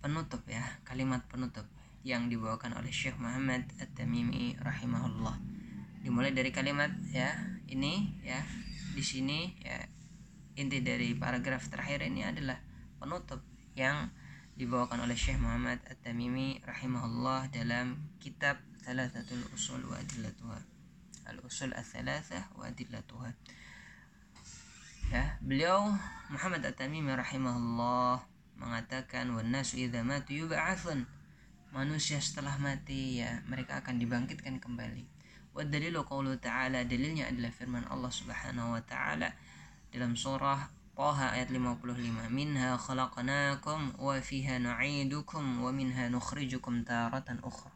penutup 0.00 0.42
ya 0.46 0.62
kalimat 0.86 1.22
penutup 1.26 1.66
yang 2.06 2.30
dibawakan 2.30 2.78
oleh 2.78 2.94
Syekh 2.94 3.18
Muhammad 3.18 3.66
At-Tamimi 3.82 4.54
rahimahullah. 4.62 5.34
Dimulai 6.06 6.30
dari 6.30 6.54
kalimat 6.54 6.94
ya, 7.10 7.34
ini 7.66 8.14
ya, 8.22 8.38
di 8.94 9.02
sini 9.02 9.50
ya 9.58 9.82
inti 10.54 10.80
dari 10.86 11.18
paragraf 11.18 11.66
terakhir 11.66 12.06
ini 12.06 12.22
adalah 12.22 12.62
penutup 13.02 13.42
yang 13.74 14.08
dibawakan 14.54 15.02
oleh 15.02 15.18
Syekh 15.18 15.42
Muhammad 15.42 15.82
At-Tamimi 15.84 16.62
rahimahullah 16.62 17.50
dalam 17.50 18.14
kitab 18.22 18.62
Usul 18.86 19.82
wa 19.82 19.98
Adillatuha. 19.98 20.62
Al-Usul 21.26 21.74
Ats-Tsalatsah 21.74 22.54
wa 22.54 22.70
Adillatuha. 22.70 23.34
Ya, 25.10 25.34
beliau 25.42 25.90
Muhammad 26.30 26.62
At-Tamimi 26.62 27.10
rahimahullah 27.18 28.22
mengatakan 28.54 29.34
wan 29.34 29.50
nasu 29.50 29.82
idza 29.82 30.06
matu 30.06 30.38
yub'atsun. 30.38 31.02
Manusia 31.74 32.22
setelah 32.22 32.54
mati 32.62 33.18
ya 33.18 33.42
mereka 33.50 33.82
akan 33.82 33.98
dibangkitkan 33.98 34.62
kembali. 34.62 35.02
Wa 35.50 35.66
dalilu 35.66 36.06
qaulu 36.06 36.38
ta'ala 36.38 36.86
dalilnya 36.86 37.26
adalah 37.26 37.50
firman 37.50 37.90
Allah 37.90 38.14
Subhanahu 38.14 38.78
wa 38.78 38.82
taala 38.86 39.34
dalam 39.90 40.14
surah 40.14 40.70
Taha 40.94 41.34
ayat 41.34 41.50
55 41.50 42.30
Minha 42.30 42.78
khalaqnakum 42.78 43.98
wa 43.98 44.14
fiha 44.22 44.62
nu'idukum 44.62 45.60
wa 45.60 45.74
minha 45.74 46.06
nukhrijukum 46.06 46.86
taratan 46.86 47.42
ukhra 47.42 47.75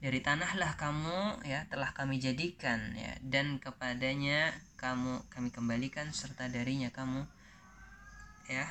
Dari 0.00 0.24
tanahlah 0.24 0.80
kamu 0.80 1.44
ya 1.44 1.68
telah 1.68 1.92
kami 1.92 2.16
jadikan 2.16 2.96
ya 2.96 3.20
dan 3.20 3.60
kepadanya 3.60 4.48
kamu 4.80 5.20
kami 5.28 5.52
kembalikan 5.52 6.08
serta 6.08 6.48
darinya 6.48 6.88
kamu 6.88 7.28
ya 8.48 8.64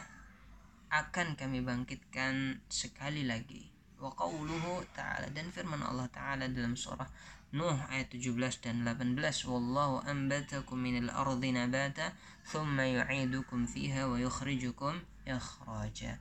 akan 0.89 1.37
kami 1.37 1.61
bangkitkan 1.61 2.65
sekali 2.65 3.29
lagi. 3.29 3.69
Wa 4.01 4.09
qawluhu 4.09 4.81
ta'ala 4.97 5.29
dan 5.29 5.53
firman 5.53 5.85
Allah 5.85 6.09
ta'ala 6.09 6.49
dalam 6.49 6.73
surah 6.73 7.05
Nuh 7.53 7.77
ayat 7.93 8.09
17 8.09 8.65
dan 8.65 8.81
18 8.81 9.17
Wallahu 9.45 10.01
anbatakum 10.09 10.81
minal 10.81 11.13
ardi 11.13 11.53
nabata 11.53 12.17
Thumma 12.41 12.89
yu'idukum 12.89 13.69
fiha 13.69 14.09
wa 14.09 14.17
yukhrijukum 14.17 14.97
ikhraja. 15.29 16.17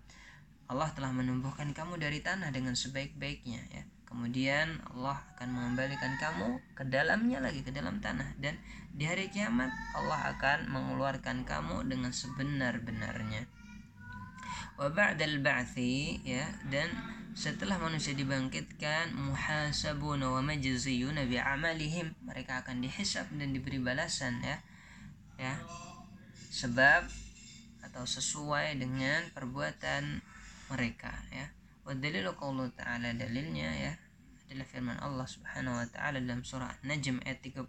Allah 0.69 0.93
telah 0.93 1.17
menumbuhkan 1.17 1.73
kamu 1.73 1.97
dari 1.97 2.21
tanah 2.21 2.53
dengan 2.53 2.77
sebaik-baiknya 2.77 3.65
ya 3.73 3.89
Kemudian 4.09 4.81
Allah 4.89 5.21
akan 5.37 5.49
mengembalikan 5.53 6.17
kamu 6.17 6.65
ke 6.73 6.89
dalamnya 6.89 7.45
lagi 7.45 7.61
ke 7.61 7.69
dalam 7.69 8.01
tanah. 8.01 8.41
Dan 8.41 8.57
di 8.97 9.05
hari 9.05 9.29
kiamat 9.29 9.69
Allah 9.93 10.33
akan 10.33 10.73
mengeluarkan 10.73 11.45
kamu 11.45 11.85
dengan 11.93 12.09
sebenar-benarnya. 12.09 13.45
Wa 14.81 14.89
ba'dal 14.89 15.45
ba'thi 15.45 16.25
ya 16.25 16.49
dan 16.73 16.89
setelah 17.37 17.77
manusia 17.77 18.17
dibangkitkan 18.17 19.13
muhasabuna 19.13 20.33
wa 20.33 20.41
majziyuna 20.41 21.29
amalihim 21.45 22.17
mereka 22.25 22.65
akan 22.65 22.81
dihisab 22.81 23.29
dan 23.37 23.53
diberi 23.53 23.77
balasan 23.77 24.41
ya. 24.41 24.57
Ya. 25.37 25.61
Sebab 26.49 27.05
atau 27.85 28.09
sesuai 28.09 28.81
dengan 28.81 29.29
perbuatan 29.37 30.25
mereka 30.73 31.13
ya 31.29 31.58
wa 31.89 31.97
dalilu 31.97 32.37
qawlu 32.37 32.69
ta'ala 32.77 33.17
dalilnya 33.17 33.73
ya 33.73 33.93
adalah 34.45 34.69
firman 34.69 34.99
Allah 35.01 35.25
Subhanahu 35.25 35.81
wa 35.81 35.89
taala 35.89 36.21
dalam 36.21 36.45
surah 36.45 36.69
Najm 36.85 37.25
ayat 37.25 37.41
31 37.41 37.65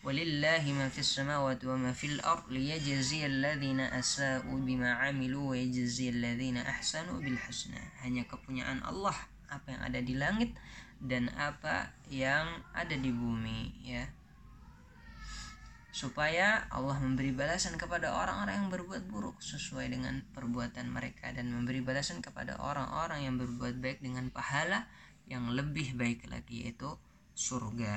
walillahi 0.00 0.72
ma 0.72 0.88
fis 0.88 1.12
samawati 1.12 1.68
wa 1.68 1.76
ma 1.76 1.92
fil 1.92 2.16
ard 2.24 2.48
liyajzi 2.48 3.28
alladhina 3.28 3.92
asa'u 3.92 4.56
bima 4.64 5.04
amilu 5.04 5.52
wa 5.52 5.54
yajzi 5.56 6.16
alladhina 6.16 6.64
ahsanu 6.64 7.20
bil 7.20 7.36
husna. 7.36 7.76
Hanya 8.00 8.24
kepunyaan 8.24 8.80
Allah 8.80 9.16
apa 9.52 9.68
yang 9.68 9.82
ada 9.84 10.00
di 10.00 10.14
langit 10.16 10.56
dan 10.96 11.28
apa 11.36 11.92
yang 12.08 12.64
ada 12.72 12.96
di 12.96 13.12
bumi 13.12 13.84
ya 13.84 14.08
supaya 15.88 16.68
Allah 16.68 17.00
memberi 17.00 17.32
balasan 17.32 17.80
kepada 17.80 18.12
orang-orang 18.12 18.66
yang 18.66 18.70
berbuat 18.70 19.08
buruk 19.08 19.40
sesuai 19.40 19.88
dengan 19.88 20.20
perbuatan 20.36 20.92
mereka 20.92 21.32
dan 21.32 21.48
memberi 21.48 21.80
balasan 21.80 22.20
kepada 22.20 22.60
orang-orang 22.60 23.24
yang 23.24 23.34
berbuat 23.40 23.80
baik 23.80 24.04
dengan 24.04 24.28
pahala 24.28 24.84
yang 25.28 25.48
lebih 25.52 25.96
baik 25.96 26.28
lagi 26.28 26.68
yaitu 26.68 26.92
surga 27.32 27.92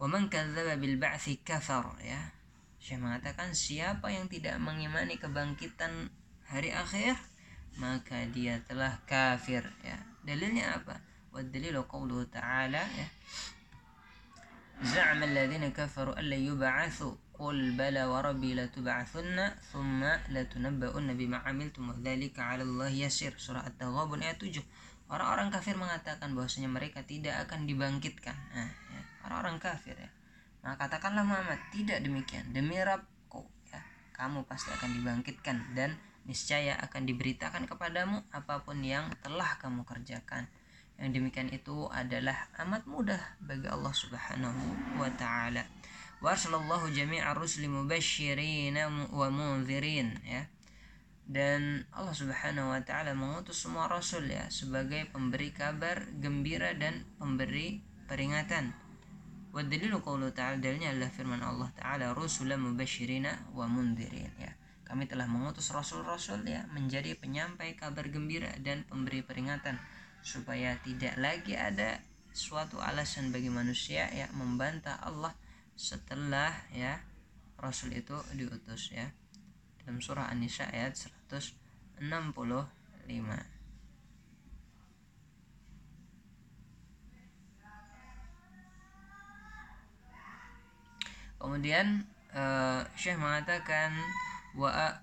Waman 0.00 0.32
kadzdzaba 0.32 0.80
bil 0.80 0.96
kafar 1.44 1.92
ya. 2.00 2.32
Syekh 2.80 3.04
mengatakan 3.04 3.52
siapa 3.52 4.08
yang 4.08 4.32
tidak 4.32 4.56
mengimani 4.56 5.20
kebangkitan 5.20 6.08
hari 6.48 6.72
akhir 6.72 7.20
maka 7.76 8.24
dia 8.32 8.64
telah 8.64 8.96
kafir 9.04 9.60
ya. 9.84 10.00
Dalilnya 10.24 10.80
apa? 10.80 10.96
Wa 11.28 11.44
dalilu 11.44 11.84
ta'ala 12.32 12.80
ya. 12.80 13.08
زعم 14.83 15.23
الذين 15.23 15.71
كفروا 15.71 16.19
أن 16.19 16.33
يبعثوا 16.33 17.13
قل 17.33 17.71
بلى 17.71 18.03
وربي 18.05 18.55
لتبعثن 18.55 19.37
ثم 19.71 20.01
لتنبؤن 20.29 21.07
بما 21.17 21.37
عملتم 21.37 21.83
وذلك 21.89 22.39
على 22.39 22.63
الله 22.63 22.89
يسير 23.07 23.35
surah 23.39 23.63
At-Taghabun 23.63 24.23
ayat 24.23 24.39
7 24.39 24.63
orang-orang 25.11 25.47
kafir 25.51 25.75
mengatakan 25.79 26.35
bahwasanya 26.35 26.67
mereka 26.71 27.03
tidak 27.07 27.47
akan 27.47 27.67
dibangkitkan 27.67 28.35
nah, 28.55 28.71
orang-orang 29.27 29.59
kafir 29.63 29.95
ya 29.95 30.09
maka 30.65 30.89
katakanlah 30.89 31.23
Muhammad 31.23 31.59
tidak 31.71 32.01
demikian 32.01 32.51
demi 32.51 32.75
Rabbku 32.79 33.47
ya 33.71 33.79
kamu 34.15 34.43
pasti 34.47 34.75
akan 34.75 34.91
dibangkitkan 34.95 35.75
dan 35.77 35.95
niscaya 36.25 36.73
akan 36.81 37.05
diberitakan 37.05 37.69
kepadamu 37.69 38.25
apapun 38.33 38.81
yang 38.81 39.11
telah 39.21 39.55
kamu 39.61 39.85
kerjakan 39.85 40.49
yang 41.00 41.16
demikian 41.16 41.48
itu 41.48 41.88
adalah 41.88 42.52
amat 42.60 42.84
mudah 42.84 43.18
bagi 43.40 43.64
Allah 43.72 43.90
Subhanahu 43.96 45.00
wa 45.00 45.08
taala. 45.16 45.64
Wa 46.20 46.36
sallallahu 46.36 46.92
jami'a 46.92 47.32
rusuli 47.32 47.72
mubasysyirin 47.72 48.76
wa 49.08 49.28
munzirin 49.32 50.20
ya. 50.20 50.44
Dan 51.24 51.88
Allah 51.96 52.12
Subhanahu 52.12 52.76
wa 52.76 52.80
taala 52.84 53.16
mengutus 53.16 53.64
semua 53.64 53.88
rasul 53.88 54.28
ya 54.28 54.44
sebagai 54.52 55.08
pemberi 55.08 55.56
kabar 55.56 56.04
gembira 56.20 56.76
dan 56.76 57.08
pemberi 57.16 57.80
peringatan. 58.04 58.76
Wa 59.56 59.64
dalilu 59.64 60.04
qawlu 60.04 60.30
ta'ala 60.36 60.60
dalilnya 60.60 60.94
adalah 60.94 61.10
firman 61.10 61.42
Allah 61.42 61.74
Ta'ala 61.74 62.14
Rusulan 62.14 62.62
mubashirina 62.62 63.50
wa 63.50 63.66
mundirin 63.66 64.30
ya. 64.38 64.52
Kami 64.86 65.10
telah 65.10 65.26
mengutus 65.26 65.74
rasul-rasul 65.74 66.46
ya 66.46 66.66
menjadi 66.70 67.18
penyampai 67.18 67.74
kabar 67.74 68.06
gembira 68.10 68.50
dan 68.62 68.86
pemberi 68.86 69.26
peringatan 69.26 69.78
supaya 70.20 70.76
tidak 70.84 71.16
lagi 71.16 71.56
ada 71.56 72.00
suatu 72.30 72.78
alasan 72.78 73.34
bagi 73.34 73.50
manusia 73.50 74.06
ya 74.14 74.30
membantah 74.30 75.00
Allah 75.02 75.34
setelah 75.74 76.54
ya 76.70 77.00
rasul 77.60 77.92
itu 77.92 78.16
diutus 78.36 78.92
ya. 78.92 79.12
Dalam 79.84 80.00
surah 80.00 80.32
An-Nisa 80.32 80.68
ayat 80.68 80.96
165. 80.96 82.00
Kemudian 91.40 92.04
uh, 92.36 92.84
Syekh 92.92 93.16
mengatakan 93.16 93.96
wa 94.52 95.00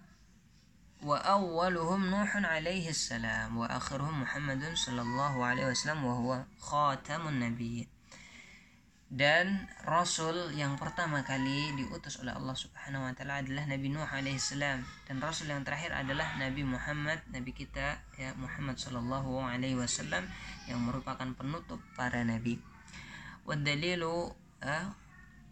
wa 1.06 1.22
awwaluhum 1.22 2.10
Nuhun 2.10 2.42
alaihi 2.42 2.90
salam 2.90 3.54
wa 3.54 3.70
akhiruhum 3.70 4.26
Muhammadun 4.26 4.74
sallallahu 4.74 5.38
alaihi 5.46 5.70
wasallam 5.70 6.02
wa 6.02 6.14
huwa 6.18 6.38
khatamun 6.58 7.38
nabiyyin. 7.38 7.86
Dan 9.08 9.72
rasul 9.88 10.52
yang 10.52 10.76
pertama 10.76 11.24
kali 11.24 11.72
diutus 11.80 12.20
oleh 12.20 12.36
Allah 12.36 12.52
Subhanahu 12.52 13.08
wa 13.08 13.16
taala 13.16 13.40
adalah 13.40 13.64
Nabi 13.64 13.88
Nuh 13.88 14.04
alaihi 14.04 14.36
dan 15.08 15.16
rasul 15.24 15.48
yang 15.48 15.64
terakhir 15.64 15.96
adalah 15.96 16.36
Nabi 16.36 16.68
Muhammad, 16.68 17.24
nabi 17.32 17.56
kita 17.56 18.04
ya 18.20 18.36
Muhammad 18.36 18.76
sallallahu 18.76 19.40
alaihi 19.40 19.80
wasallam 19.80 20.28
yang 20.68 20.84
merupakan 20.84 21.32
penutup 21.40 21.80
para 21.96 22.20
nabi. 22.28 22.60
Wadalilu 23.48 24.36
ya, 24.60 24.92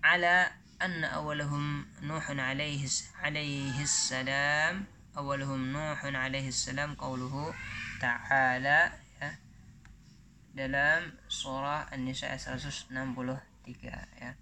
ala 0.04 0.52
anna 0.84 1.16
awalahum 1.16 1.88
Nuhun 2.04 2.44
alaihi 2.44 2.92
alaihi 3.24 3.88
salam 3.88 4.95
أولهم 5.18 5.72
Nuh 5.72 5.96
alaihi 6.04 6.52
salam 6.52 6.92
qauluhu 7.00 7.56
ta'ala 8.04 8.92
ya 9.24 9.30
dalam 10.52 11.08
surah 11.32 11.88
An-Nisa 11.88 12.36
163 12.36 12.92
ya 14.20 14.36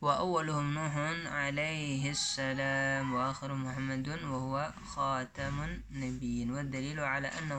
وأولهم 0.00 0.74
نوح 0.74 0.94
عليه 1.32 2.10
السلام 2.10 3.14
وآخر 3.14 3.54
محمد 3.54 4.08
وهو 4.08 4.72
خاتم 4.94 5.56
النبيين 5.90 6.50
والدليل 6.50 7.00
على 7.00 7.28
أن 7.28 7.50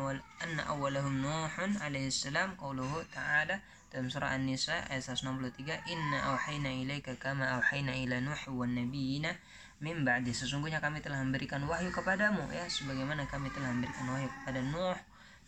أن 0.44 0.60
أولهم 0.60 1.14
نوح 1.18 1.54
عليه 1.82 2.08
السلام 2.08 2.56
قوله 2.56 3.06
تعالى 3.14 3.58
dalam 3.88 4.12
surah 4.12 4.36
An-Nisa 4.36 4.84
ayat 4.92 5.16
163 5.16 5.88
inna 5.88 6.20
auhayna 6.36 6.76
ilaika 6.76 7.16
kama 7.16 7.48
auhayna 7.56 7.96
ila 7.96 8.20
nuh 8.20 8.42
wan 8.52 8.76
nabiyina 8.76 9.32
min 9.80 10.04
ba'di 10.04 10.36
sesungguhnya 10.36 10.84
kami 10.84 11.00
telah 11.00 11.24
memberikan 11.24 11.64
wahyu 11.64 11.94
kepadamu 11.96 12.52
ya 12.52 12.68
sebagaimana 12.68 13.30
kami 13.32 13.48
telah 13.54 13.72
memberikan 13.72 14.10
wahyu 14.12 14.28
kepada 14.42 14.60
Nuh 14.60 15.00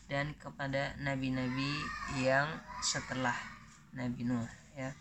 dan 0.08 0.32
kepada 0.38 0.95
nabi-nabi 1.02 1.84
yang 2.22 2.47
setelah 2.80 3.36
Nabi 3.91 4.24
Nuh 4.24 4.47
ya 4.78 4.93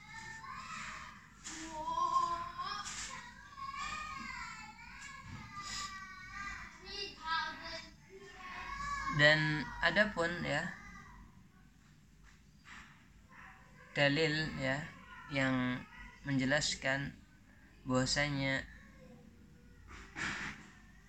Dan 9.19 9.61
adapun 9.85 10.29
ya 10.41 10.73
dalil 13.93 14.33
ya 14.57 14.81
yang 15.29 15.77
menjelaskan 16.25 17.13
bahwasanya 17.85 18.65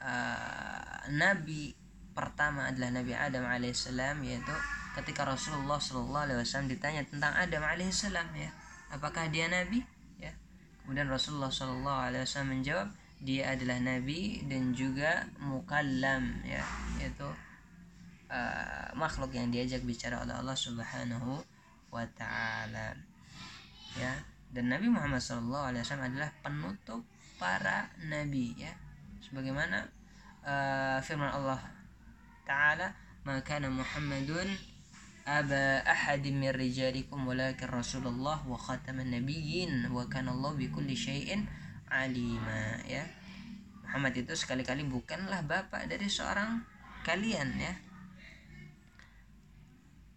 uh, 0.04 1.08
nabi 1.08 1.72
pertama 2.14 2.70
adalah 2.70 2.94
Nabi 2.94 3.12
Adam 3.12 3.42
alaihissalam 3.42 4.22
yaitu 4.22 4.54
ketika 4.94 5.26
Rasulullah 5.26 5.82
Shallallahu 5.82 6.30
alaihi 6.30 6.38
wasallam 6.46 6.70
ditanya 6.70 7.02
tentang 7.02 7.34
Adam 7.34 7.66
alaihissalam 7.66 8.30
ya 8.38 8.54
apakah 8.94 9.26
dia 9.26 9.50
nabi? 9.50 9.82
Ya 10.22 10.30
kemudian 10.86 11.10
Rasulullah 11.10 11.50
Shallallahu 11.50 12.00
alaihi 12.10 12.22
wasallam 12.22 12.62
menjawab 12.62 12.88
dia 13.18 13.56
adalah 13.56 13.82
nabi 13.82 14.46
dan 14.46 14.70
juga 14.76 15.26
mukallam 15.42 16.38
ya 16.46 16.62
yaitu 17.02 17.26
uh, 18.28 18.88
makhluk 18.96 19.34
yang 19.34 19.50
diajak 19.52 19.84
bicara 19.84 20.22
oleh 20.22 20.34
Allah 20.36 20.56
Subhanahu 20.56 21.42
wa 21.92 22.04
taala. 22.16 22.96
Ya, 23.94 24.12
dan 24.50 24.70
Nabi 24.70 24.90
Muhammad 24.90 25.22
SAW 25.22 25.70
adalah 25.70 26.30
penutup 26.42 27.06
para 27.38 27.90
nabi 28.02 28.54
ya. 28.58 28.74
Sebagaimana 29.22 29.86
uh, 30.42 30.98
firman 31.02 31.30
Allah 31.30 31.60
taala, 32.42 32.94
"Maka 33.22 33.62
Muhammadun 33.62 34.50
aba 35.24 35.80
ahadin 35.86 36.36
min 36.36 36.52
rijalikum 36.52 37.24
walakin 37.24 37.70
Rasulullah 37.70 38.44
wa 38.44 38.58
khataman 38.58 39.08
nabiyyin 39.08 39.88
wa 39.88 40.04
kana 40.10 40.34
Allah 40.34 40.52
bikulli 40.58 40.98
syai'in 40.98 41.46
alima." 41.86 42.82
Ya. 42.90 43.06
Muhammad 43.86 44.18
itu 44.18 44.34
sekali-kali 44.34 44.82
bukanlah 44.90 45.46
bapak 45.46 45.86
dari 45.86 46.10
seorang 46.10 46.66
kalian 47.06 47.54
ya 47.62 47.74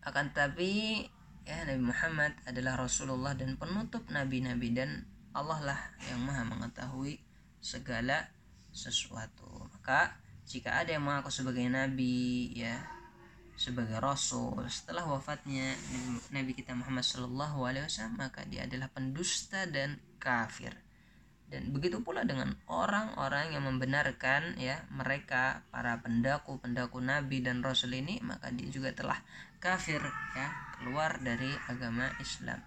akan 0.07 0.31
tapi 0.31 1.03
ya 1.43 1.67
Nabi 1.67 1.83
Muhammad 1.91 2.31
adalah 2.47 2.79
Rasulullah 2.79 3.35
dan 3.35 3.59
penutup 3.59 4.07
nabi-nabi 4.07 4.71
dan 4.71 5.03
Allah 5.35 5.59
lah 5.61 5.79
yang 6.07 6.23
maha 6.23 6.47
mengetahui 6.47 7.19
segala 7.59 8.31
sesuatu. 8.71 9.67
Maka 9.75 10.15
jika 10.47 10.79
ada 10.79 10.95
yang 10.95 11.03
mengaku 11.03 11.27
sebagai 11.27 11.67
nabi 11.67 12.55
ya 12.55 12.79
sebagai 13.57 13.97
rasul 13.97 14.61
setelah 14.69 15.01
wafatnya 15.09 15.73
Nabi 16.29 16.53
kita 16.53 16.77
Muhammad 16.77 17.01
Shallallahu 17.01 17.65
Alaihi 17.65 17.89
Wasallam 17.89 18.21
maka 18.21 18.45
dia 18.45 18.69
adalah 18.69 18.87
pendusta 18.93 19.65
dan 19.65 19.97
kafir. 20.21 20.77
Dan 21.47 21.71
begitu 21.71 22.03
pula 22.03 22.27
dengan 22.27 22.53
orang-orang 22.67 23.55
yang 23.55 23.63
membenarkan 23.65 24.59
ya 24.59 24.83
mereka 24.91 25.63
para 25.71 25.95
pendaku 26.03 26.59
pendaku 26.59 26.99
nabi 26.99 27.39
dan 27.39 27.63
rasul 27.63 27.95
ini 27.95 28.19
maka 28.19 28.51
dia 28.51 28.67
juga 28.67 28.91
telah 28.91 29.15
kafir 29.57 30.01
ya 30.37 30.47
keluar 30.77 31.17
dari 31.21 31.49
agama 31.65 32.13
Islam. 32.21 32.61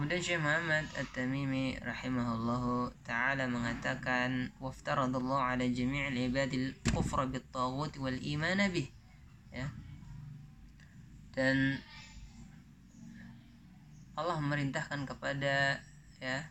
Kemudian 0.00 0.22
Syekh 0.24 0.40
Muhammad 0.40 0.88
At-Tamimi 0.96 1.76
rahimahullahu 1.76 2.88
taala 3.04 3.44
mengatakan 3.50 4.48
waftaradallahu 4.56 5.44
ala 5.44 5.66
jami'il 5.66 6.30
ibadil 6.30 6.72
kufra 6.88 7.28
bit 7.28 7.44
taghut 7.52 7.92
wal 8.00 8.16
iman 8.16 8.64
bih. 8.72 8.88
Ya. 9.52 9.68
Dan 11.36 11.84
Allah 14.16 14.40
memerintahkan 14.40 15.04
kepada 15.04 15.84
ya 16.16 16.48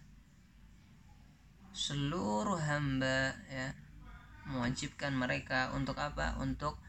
seluruh 1.74 2.62
hamba 2.62 3.34
ya 3.50 3.74
mewajibkan 4.48 5.12
mereka 5.12 5.74
untuk 5.76 5.98
apa? 6.00 6.40
Untuk 6.40 6.80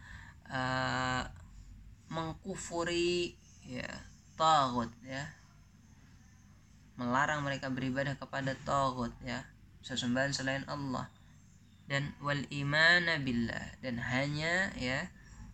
uh, 0.46 1.24
mengkufuri 2.10 3.34
ya 3.66 3.88
tagut 4.38 4.90
ya. 5.02 5.26
Melarang 7.00 7.42
mereka 7.42 7.72
beribadah 7.72 8.14
kepada 8.20 8.52
tagut 8.62 9.10
ya. 9.24 9.46
Sesembahan 9.80 10.36
selain 10.36 10.64
Allah. 10.68 11.08
Dan 11.90 12.14
wal 12.22 12.46
iman 12.50 13.10
billah. 13.24 13.80
Dan 13.82 13.98
hanya 13.98 14.70
ya 14.78 15.08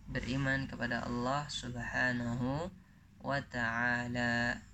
beriman 0.07 0.69
kepada 0.71 1.03
Allah 1.03 1.47
Subhanahu 1.51 2.71
wa 3.23 3.39
taala 3.51 4.66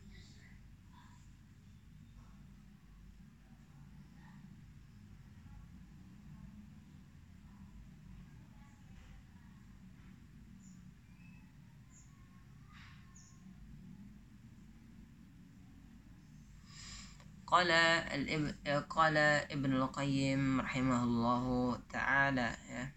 Qala 17.54 18.02
al 18.10 18.26
eh, 18.26 18.82
qala 18.90 19.46
Ibnu 19.46 19.86
Qayyim 19.94 20.58
rahimahullahu 20.58 21.78
taala 21.86 22.50
ya. 22.50 22.90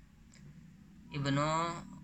Ibnu 1.12 1.44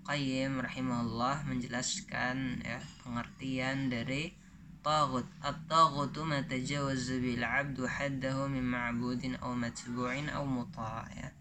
Qayyim 0.04 0.60
rahimahullah 0.60 1.48
menjelaskan 1.48 2.60
ya 2.60 2.76
pengertian 3.00 3.88
dari 3.88 4.36
tagut. 4.84 5.24
At-tagutu 5.40 6.28
ma 6.28 6.44
tajawaza 6.44 7.16
bil 7.24 7.40
'abdu 7.40 7.88
haddahu 7.88 8.52
min 8.52 8.68
ma'budin 8.68 9.40
aw 9.40 9.56
matbu'in 9.56 10.28
aw 10.28 10.44
muta' 10.44 11.08
ya. 11.16 11.32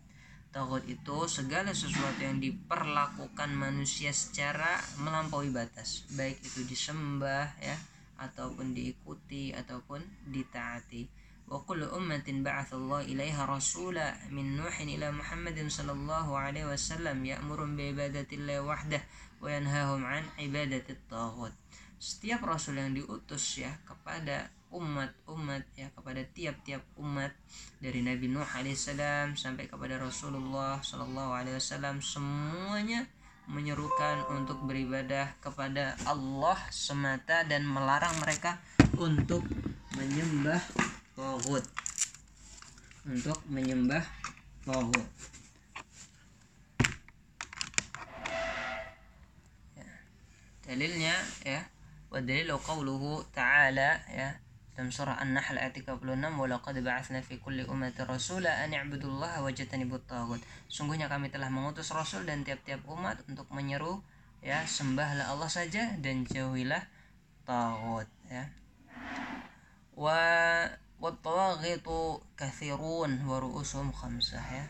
Tagut 0.56 0.88
itu 0.88 1.28
segala 1.28 1.76
sesuatu 1.76 2.24
yang 2.24 2.40
diperlakukan 2.40 3.52
manusia 3.52 4.16
secara 4.16 4.80
melampaui 4.96 5.52
batas, 5.52 6.08
baik 6.16 6.40
itu 6.40 6.64
disembah 6.64 7.52
ya, 7.60 7.76
ataupun 8.22 8.78
diikuti 8.78 9.50
ataupun 9.58 10.06
ditaati. 10.30 11.10
Wa 11.50 11.60
kullu 11.66 11.90
ummatin 11.92 12.46
ba'athallahu 12.46 13.10
ilaiha 13.10 13.44
rasula 13.50 14.16
min 14.30 14.56
nuhin 14.56 14.88
ila 14.96 15.12
muhammadin 15.12 15.68
sallallahu 15.68 16.32
alaihi 16.38 16.70
wasallam 16.70 17.26
ya'murun 17.26 17.76
bi 17.76 17.92
ibadatillahi 17.92 18.64
wahdah 18.64 19.04
wa 19.42 19.50
yanhahum 19.50 20.06
an 20.06 20.24
ibadatit 20.38 21.02
taghut. 21.10 21.52
Setiap 22.00 22.46
rasul 22.46 22.80
yang 22.80 22.96
diutus 22.96 23.60
ya 23.60 23.74
kepada 23.84 24.48
umat-umat 24.72 25.68
ya 25.76 25.92
kepada 25.92 26.24
tiap-tiap 26.32 26.80
umat 26.96 27.36
dari 27.84 28.00
Nabi 28.02 28.32
Nuh 28.32 28.48
alaihissalam 28.48 29.36
sampai 29.36 29.68
kepada 29.68 30.00
Rasulullah 30.00 30.80
sallallahu 30.80 31.36
alaihi 31.36 31.60
wasallam 31.60 32.00
semuanya 32.00 33.04
menyerukan 33.52 34.24
untuk 34.32 34.64
beribadah 34.64 35.36
kepada 35.44 36.00
Allah 36.08 36.56
semata 36.72 37.44
dan 37.44 37.68
melarang 37.68 38.16
mereka 38.24 38.58
untuk 38.96 39.44
menyembah 40.00 40.64
Tauhid. 41.20 41.66
Untuk 43.12 43.38
menyembah 43.52 44.02
Tauhid. 44.64 45.08
Ya. 49.76 49.92
dalilnya 50.64 51.16
ya. 51.44 51.62
Wa 52.08 52.24
dalilu 52.24 52.56
qawluhu 52.60 53.24
ta'ala 53.36 54.00
ya 54.12 54.51
dalam 54.72 54.88
surah 54.88 55.20
An-Nahl 55.20 55.60
ayat 55.60 55.76
36 55.76 56.00
walaqad 56.16 56.76
ba'atsna 56.80 57.20
fi 57.20 57.36
kulli 57.44 57.68
ummatin 57.68 58.08
rasula 58.08 58.64
an 58.64 58.72
i'budullaha 58.72 59.44
wajtanibut 59.44 60.08
taghut 60.08 60.40
sungguhnya 60.72 61.12
kami 61.12 61.28
telah 61.28 61.52
mengutus 61.52 61.92
rasul 61.92 62.24
dan 62.24 62.48
tiap-tiap 62.48 62.80
umat 62.88 63.20
untuk 63.28 63.46
menyeru 63.52 64.00
ya 64.42 64.64
sembahlah 64.64 65.30
Allah 65.30 65.52
saja 65.52 66.00
dan 66.02 66.26
jauhilah 66.26 66.82
taghut 67.46 68.08
ya. 68.32 68.48
Wa 69.94 70.18
wattaghitu 71.02 72.22
kathirun 72.40 73.28
wa 73.28 73.38
ru'usuhum 73.38 73.92
khamsah 73.94 74.42
ya. 74.42 74.66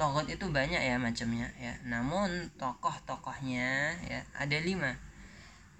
Taghut 0.00 0.26
itu 0.26 0.48
banyak 0.48 0.80
ya 0.80 0.96
macamnya 0.96 1.46
ya. 1.60 1.76
Namun 1.86 2.50
tokoh-tokohnya 2.58 4.00
ya 4.08 4.20
ada 4.32 4.58
lima 4.58 4.96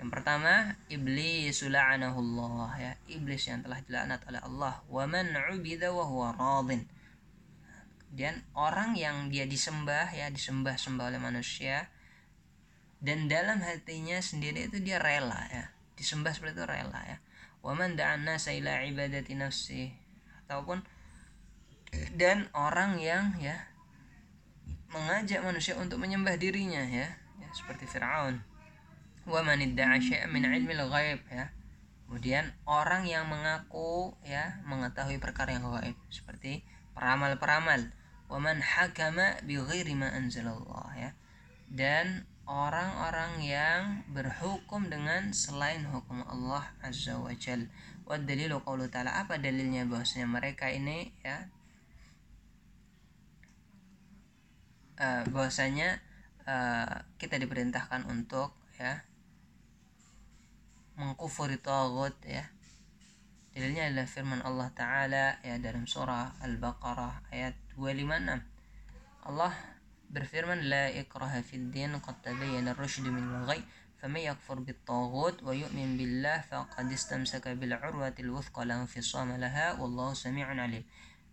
yang 0.03 0.11
pertama, 0.11 0.75
iblis 0.91 1.63
la'anahullah 1.63 2.75
ya, 2.75 2.93
iblis 3.07 3.47
yang 3.47 3.63
telah 3.63 3.79
dilaknat 3.87 4.27
oleh 4.27 4.43
Allah. 4.43 4.83
Wa 4.91 5.07
man 5.07 5.31
'ubida 5.31 5.95
wa 5.95 6.03
huwa 6.03 6.35
radin. 6.35 6.83
Kemudian 8.11 8.43
orang 8.59 8.99
yang 8.99 9.31
dia 9.31 9.47
disembah 9.47 10.11
ya, 10.11 10.27
disembah-sembah 10.27 11.07
oleh 11.07 11.23
manusia 11.23 11.87
dan 12.99 13.31
dalam 13.31 13.63
hatinya 13.63 14.19
sendiri 14.19 14.67
itu 14.67 14.83
dia 14.83 14.99
rela 14.99 15.39
ya. 15.55 15.71
Disembah 15.95 16.35
seperti 16.35 16.59
itu 16.59 16.67
rela 16.67 16.99
ya. 17.07 17.23
Waman 17.63 17.95
da'an 17.95 18.27
nasa 18.27 18.51
ila 18.51 18.83
ibadati 18.83 19.39
nafsi. 19.39 19.95
Ataupun 20.51 20.83
dan 22.19 22.51
orang 22.59 22.99
yang 22.99 23.39
ya 23.39 23.71
mengajak 24.91 25.47
manusia 25.47 25.79
untuk 25.79 26.03
menyembah 26.03 26.35
dirinya 26.35 26.83
ya, 26.91 27.07
ya 27.39 27.49
seperti 27.55 27.87
Firaun 27.87 28.43
wa 29.27 29.41
man 29.47 29.63
idda'a 29.63 30.03
syai'an 30.03 30.31
min 30.31 30.43
ilmil 30.43 30.91
ghaib 30.91 31.23
ya. 31.31 31.51
Kemudian 32.07 32.53
orang 32.69 33.09
yang 33.09 33.25
mengaku 33.25 34.13
ya 34.21 34.61
mengetahui 34.69 35.17
perkara 35.17 35.57
yang 35.57 35.65
gaib 35.65 35.97
seperti 36.13 36.61
peramal-peramal. 36.93 37.89
Wa 38.29 38.37
man 38.37 38.61
hakama 38.61 39.41
bi 39.49 39.57
ghairi 39.57 39.97
ma 39.97 40.13
anzalallah 40.13 40.93
ya. 40.99 41.11
Dan 41.73 42.29
orang-orang 42.45 43.41
yang 43.41 43.81
berhukum 44.13 44.93
dengan 44.93 45.33
selain 45.33 45.89
hukum 45.89 46.21
Allah 46.29 46.69
Azza 46.85 47.17
wa 47.17 47.33
Jal. 47.33 47.71
Wa 48.05 48.21
dalilu 48.21 48.61
qawlu 48.61 48.93
ta'ala 48.93 49.25
apa 49.25 49.41
dalilnya 49.41 49.89
bahwasanya 49.89 50.29
mereka 50.29 50.69
ini 50.69 51.17
ya? 51.25 51.49
Uh, 55.01 55.25
bahwasanya 55.33 55.97
uh, 56.45 57.09
kita 57.17 57.41
diperintahkan 57.41 58.05
untuk 58.05 58.53
ya 58.77 59.01
mengkufuri 60.97 61.59
tagut 61.59 62.17
ya. 62.25 62.45
Dalilnya 63.53 63.93
adalah 63.93 64.09
firman 64.09 64.41
Allah 64.41 64.69
Ta'ala 64.73 65.27
ya 65.45 65.61
dalam 65.61 65.85
surah 65.85 66.41
Al-Baqarah 66.41 67.29
ayat 67.29 67.53
256 67.77 69.29
Allah 69.29 69.53
berfirman 70.09 70.73
la 70.73 70.89
ikraha 70.89 71.45
fid 71.45 71.69
din 71.69 71.93
qad 72.01 72.17
tabayyana 72.25 72.73
ar-rusyd 72.73 73.09
min 73.13 73.23
al-ghay 73.23 73.61
faman 74.01 74.25
yakfur 74.25 74.65
bit-taghut 74.65 75.41
wa 75.45 75.53
yu'min 75.53 76.01
billah 76.01 76.41
faqad 76.49 76.89
istamsaka 76.89 77.53
bil 77.61 77.77
'urwatil 77.77 78.33
wuthqa 78.33 78.65
la 78.65 78.81
infisama 78.81 79.37
laha 79.37 79.77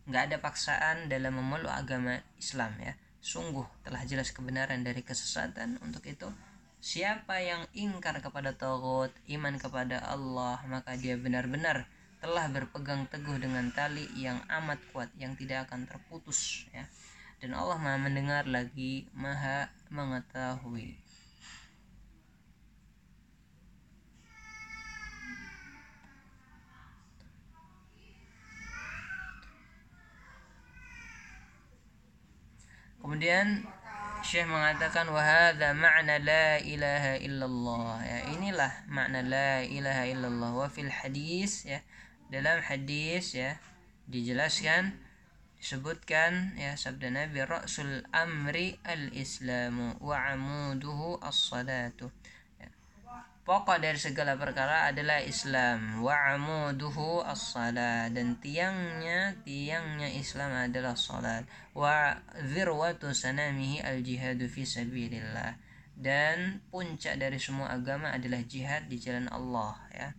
enggak 0.10 0.24
ada 0.28 0.38
paksaan 0.43 1.07
dalam 1.07 1.39
memeluk 1.39 1.72
agama 1.72 2.20
Islam 2.36 2.76
ya. 2.84 2.99
Sungguh 3.20 3.68
telah 3.84 4.03
jelas 4.07 4.32
kebenaran 4.36 4.82
dari 4.84 5.03
kesesatan 5.03 5.78
untuk 5.84 6.03
itu 6.07 6.28
siapa 6.80 7.43
yang 7.43 7.67
ingkar 7.75 8.15
kepada 8.23 8.55
taghut 8.55 9.11
iman 9.27 9.55
kepada 9.59 9.99
Allah 10.03 10.63
maka 10.67 10.95
dia 10.95 11.19
benar-benar 11.19 11.88
telah 12.19 12.47
berpegang 12.51 13.07
teguh 13.07 13.39
dengan 13.39 13.71
tali 13.71 14.07
yang 14.15 14.39
amat 14.47 14.80
kuat 14.91 15.11
yang 15.19 15.36
tidak 15.39 15.67
akan 15.67 15.88
terputus 15.88 16.67
ya 16.71 16.88
dan 17.39 17.55
Allah 17.55 17.80
Maha 17.80 17.95
mendengar 17.95 18.43
lagi 18.43 19.07
Maha 19.15 19.71
mengetahui. 19.88 20.99
Kemudian 32.99 33.63
Syekh 34.20 34.51
mengatakan 34.51 35.07
wahada 35.07 35.72
makna 35.72 36.20
la 36.20 36.59
ilaha 36.59 37.15
illallah 37.24 38.03
ya 38.03 38.20
inilah 38.36 38.72
makna 38.91 39.24
la 39.24 39.63
ilaha 39.63 40.03
illallah 40.11 40.51
wa 40.53 40.67
fil 40.67 40.91
hadis 40.91 41.63
ya 41.63 41.80
dalam 42.28 42.59
hadis 42.59 43.34
ya 43.34 43.55
dijelaskan 44.11 44.99
disebutkan 45.59 46.55
ya 46.59 46.76
sabda 46.76 47.15
Nabi 47.15 47.47
Rasul 47.47 48.03
amri 48.11 48.76
al-islamu 48.84 49.95
wa 50.03 50.15
amuduhu 50.36 51.20
as-salatu. 51.24 52.11
Pokok 53.49 53.81
dari 53.81 53.97
segala 53.97 54.37
perkara 54.37 54.93
adalah 54.93 55.25
Islam. 55.25 56.05
Wa 56.05 56.37
amuduhu 56.37 57.25
as-salat 57.25 58.13
dan 58.13 58.37
tiangnya 58.37 59.41
tiangnya 59.41 60.05
Islam 60.05 60.69
adalah 60.69 60.93
salat. 60.93 61.49
Wa 61.73 62.13
zirwatu 62.45 63.09
sanamihi 63.09 63.81
al-jihadu 63.81 64.45
fi 64.45 64.69
sabilillah. 64.69 65.57
Dan 65.97 66.61
puncak 66.69 67.17
dari 67.17 67.41
semua 67.41 67.73
agama 67.73 68.13
adalah 68.13 68.45
jihad 68.45 68.85
di 68.85 69.01
jalan 69.01 69.25
Allah 69.33 69.81
ya. 69.97 70.13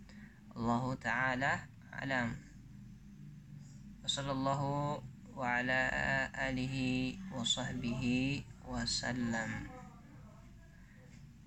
Allah 0.59 0.83
taala 0.99 1.53
alam. 2.03 2.35
sallallahu 4.11 4.99
wa 5.39 5.63
ala 5.63 5.87
alihi 6.35 7.15
wa 7.31 7.47
sahbihi 7.47 8.43
wasallam. 8.67 9.71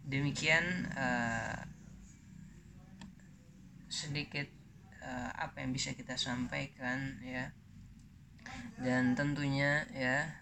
Demikian 0.07 0.87
uh, 0.95 1.72
sedikit 3.93 4.49
uh, 5.05 5.29
apa 5.37 5.61
yang 5.61 5.69
bisa 5.69 5.93
kita 5.93 6.17
sampaikan 6.17 7.21
ya. 7.21 7.53
Dan 8.81 9.13
tentunya 9.13 9.85
ya 9.93 10.33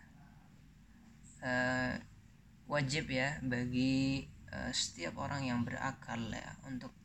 uh, 1.43 1.99
wajib 2.71 3.11
ya 3.11 3.35
bagi 3.43 4.25
uh, 4.55 4.71
setiap 4.71 5.19
orang 5.19 5.43
yang 5.51 5.67
berakal 5.67 6.31
ya 6.31 6.55
untuk 6.63 6.95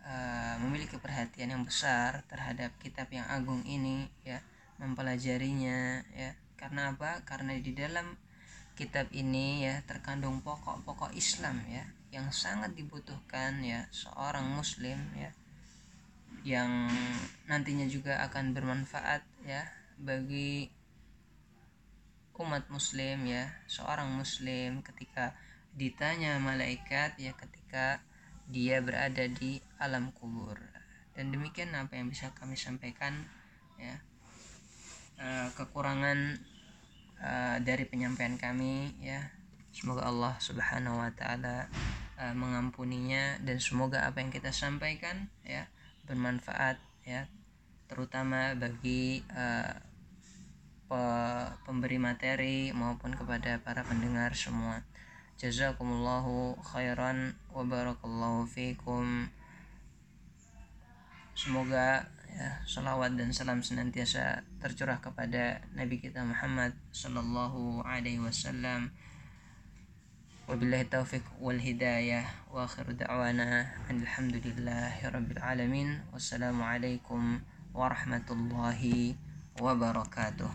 uh, 0.00 0.56
memiliki 0.64 0.96
perhatian 0.96 1.52
yang 1.52 1.62
besar 1.68 2.24
terhadap 2.32 2.72
kitab 2.80 3.12
yang 3.12 3.28
agung 3.28 3.60
ini 3.68 4.08
ya 4.24 4.40
mempelajarinya 4.80 6.08
ya. 6.16 6.32
Karena 6.58 6.96
apa? 6.96 7.22
Karena 7.22 7.54
di 7.54 7.70
dalam 7.76 8.18
kitab 8.74 9.10
ini 9.10 9.66
ya 9.66 9.82
terkandung 9.86 10.42
pokok-pokok 10.42 11.14
Islam 11.14 11.62
ya 11.66 11.82
yang 12.08 12.30
sangat 12.32 12.72
dibutuhkan 12.72 13.60
ya 13.60 13.84
seorang 13.92 14.48
muslim 14.54 14.96
ya 15.18 15.34
yang 16.46 16.90
nantinya 17.50 17.86
juga 17.90 18.22
akan 18.28 18.54
bermanfaat 18.54 19.22
ya 19.46 19.66
bagi 19.98 20.70
umat 22.38 22.70
muslim 22.70 23.26
ya 23.26 23.50
seorang 23.66 24.14
muslim 24.14 24.78
ketika 24.86 25.34
ditanya 25.74 26.38
malaikat 26.38 27.18
ya 27.18 27.34
ketika 27.34 27.98
dia 28.48 28.80
berada 28.80 29.28
di 29.28 29.60
alam 29.76 30.10
kubur. 30.14 30.56
Dan 31.12 31.34
demikian 31.34 31.74
apa 31.74 31.98
yang 31.98 32.08
bisa 32.08 32.30
kami 32.32 32.54
sampaikan 32.54 33.26
ya. 33.76 33.98
Eh, 35.18 35.48
kekurangan 35.58 36.38
uh, 37.18 37.58
dari 37.58 37.84
penyampaian 37.90 38.38
kami 38.38 38.94
ya. 39.02 39.34
Semoga 39.74 40.06
Allah 40.06 40.38
subhanahu 40.38 41.02
wa 41.02 41.10
taala 41.10 41.66
uh, 42.22 42.34
mengampuninya 42.34 43.42
dan 43.42 43.58
semoga 43.58 44.06
apa 44.06 44.22
yang 44.22 44.30
kita 44.30 44.54
sampaikan 44.54 45.26
ya 45.42 45.66
bermanfaat 46.08 46.80
ya. 47.04 47.28
Terutama 47.84 48.56
bagi 48.56 49.20
uh, 49.32 49.76
pe 50.88 51.02
pemberi 51.68 52.00
materi 52.00 52.72
maupun 52.72 53.12
kepada 53.12 53.60
para 53.60 53.84
pendengar 53.84 54.32
semua. 54.32 54.80
Jazakumullahu 55.36 56.56
khairan 56.64 57.36
wa 57.52 57.62
barakallahu 57.62 58.48
fikum. 58.48 59.28
Semoga 61.36 62.08
ya 62.28 62.60
salawat 62.64 63.14
dan 63.14 63.30
salam 63.30 63.60
senantiasa 63.62 64.42
tercurah 64.58 64.98
kepada 64.98 65.62
Nabi 65.76 66.00
kita 66.02 66.24
Muhammad 66.24 66.76
sallallahu 66.90 67.84
alaihi 67.86 68.20
wasallam 68.20 68.92
wabillahi 70.48 70.88
taufiq 70.88 71.20
wal 71.44 71.60
hidayah 71.60 72.24
wa 72.48 72.64
akhiru 72.64 72.96
da'wana 72.96 73.68
alhamdulillahi 73.92 75.04
rabbil 75.04 75.36
alamin 75.44 76.00
wassalamu 76.08 76.64
alaikum 76.64 77.44
warahmatullahi 77.76 79.12
wabarakatuh 79.60 80.48